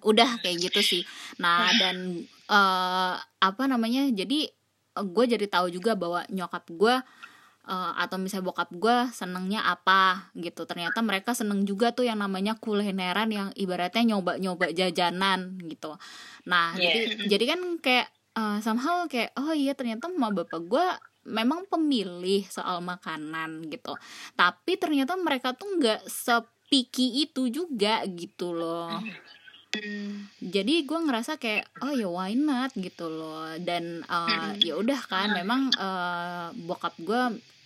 Udah 0.00 0.40
kayak 0.40 0.72
gitu 0.72 0.80
sih. 0.80 1.02
Nah 1.36 1.68
dan 1.76 2.24
eh, 2.48 3.14
apa 3.20 3.62
namanya 3.68 4.08
jadi 4.08 4.48
gue 4.94 5.24
jadi 5.26 5.46
tahu 5.50 5.74
juga 5.74 5.98
bahwa 5.98 6.22
nyokap 6.30 6.64
gue 6.70 6.96
eh, 7.64 7.92
atau 7.98 8.16
misalnya 8.20 8.46
bokap 8.48 8.70
gue 8.72 8.96
senengnya 9.12 9.64
apa 9.64 10.32
gitu. 10.36 10.64
Ternyata 10.68 11.00
mereka 11.00 11.32
seneng 11.32 11.64
juga 11.64 11.92
tuh 11.96 12.04
yang 12.04 12.20
namanya 12.20 12.56
kulineran 12.60 13.28
yang 13.32 13.48
ibaratnya 13.56 14.16
nyoba 14.16 14.36
nyoba 14.36 14.70
jajanan 14.72 15.56
gitu. 15.66 15.96
Nah 16.48 16.76
Iya. 16.76 16.84
jadi 16.84 17.00
jadi 17.36 17.44
kan 17.56 17.60
kayak 17.80 18.06
eh, 18.36 18.58
somehow 18.60 19.04
kayak 19.08 19.32
oh 19.40 19.52
iya 19.56 19.72
ternyata 19.72 20.08
mama 20.12 20.44
bapak 20.44 20.60
gue 20.66 20.86
memang 21.24 21.64
pemilih 21.68 22.44
soal 22.52 22.84
makanan 22.84 23.64
gitu. 23.72 23.96
Tapi 24.36 24.76
ternyata 24.76 25.16
mereka 25.16 25.56
tuh 25.56 25.80
nggak 25.80 26.04
sepiki 26.04 27.24
itu 27.24 27.48
juga 27.48 28.04
gitu 28.04 28.52
loh. 28.52 29.00
Hmm. 29.74 30.30
jadi 30.38 30.86
gue 30.86 30.98
ngerasa 31.02 31.34
kayak 31.34 31.66
oh 31.82 31.90
ya 31.90 32.06
why 32.06 32.30
not 32.38 32.70
gitu 32.78 33.10
loh. 33.10 33.58
Dan 33.58 34.06
uh, 34.06 34.54
ya 34.62 34.78
udah 34.78 35.00
kan 35.10 35.34
memang 35.34 35.74
uh, 35.74 36.54
bokap 36.54 36.94
gue 37.02 37.22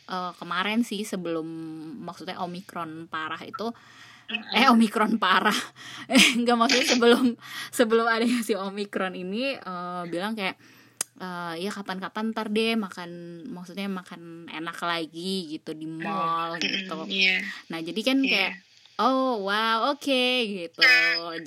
uh, 0.09 0.33
kemarin 0.37 0.83
sih 0.83 1.05
sebelum 1.05 1.47
maksudnya 2.03 2.41
omikron 2.41 3.07
parah 3.07 3.41
itu 3.45 3.71
eh 4.53 4.69
omikron 4.69 5.17
parah. 5.17 5.57
Eh 6.13 6.37
nggak 6.45 6.57
maksudnya 6.57 6.87
sebelum 6.89 7.25
sebelum 7.73 8.05
adanya 8.09 8.41
si 8.45 8.53
omikron 8.53 9.17
ini 9.17 9.57
uh, 9.57 10.05
bilang 10.05 10.37
kayak 10.37 10.57
uh, 11.21 11.57
ya 11.57 11.73
kapan-kapan 11.73 12.33
ntar 12.37 12.53
deh 12.53 12.77
makan 12.77 13.11
maksudnya 13.49 13.89
makan 13.89 14.45
enak 14.53 14.77
lagi 14.85 15.57
gitu 15.57 15.73
di 15.73 15.89
mall 15.89 16.61
gitu. 16.61 17.09
Iya. 17.09 17.41
nah 17.73 17.81
jadi 17.81 18.01
kan 18.05 18.19
Iya. 18.21 18.29
kayak 18.29 18.53
oh 19.01 19.45
wow 19.49 19.97
oke 19.97 20.25
gitu. 20.45 20.85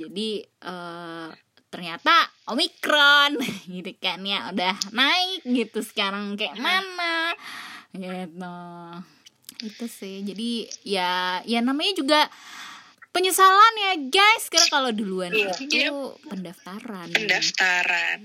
Jadi 0.01 0.29
eh 0.41 1.29
ternyata 1.71 2.27
omikron 2.51 3.39
gitu 3.77 3.93
kan 4.01 4.19
ya 4.27 4.51
udah 4.51 4.75
naik 4.91 5.45
gitu 5.47 5.79
sekarang 5.79 6.35
kayak 6.35 6.59
mana 6.59 7.31
gitu 7.93 8.55
itu 9.61 9.85
sih 9.85 10.23
jadi 10.23 10.51
ya 10.81 11.11
ya 11.43 11.59
namanya 11.59 11.93
juga 11.93 12.19
penyesalan 13.11 13.73
ya 13.77 13.93
guys 14.07 14.47
karena 14.47 14.67
kalau 14.71 14.91
duluan 14.91 15.29
Iya. 15.29 15.51
itu 15.59 15.75
Iya. 15.77 15.91
pendaftaran 16.25 17.07
Pendaftaran. 17.11 18.19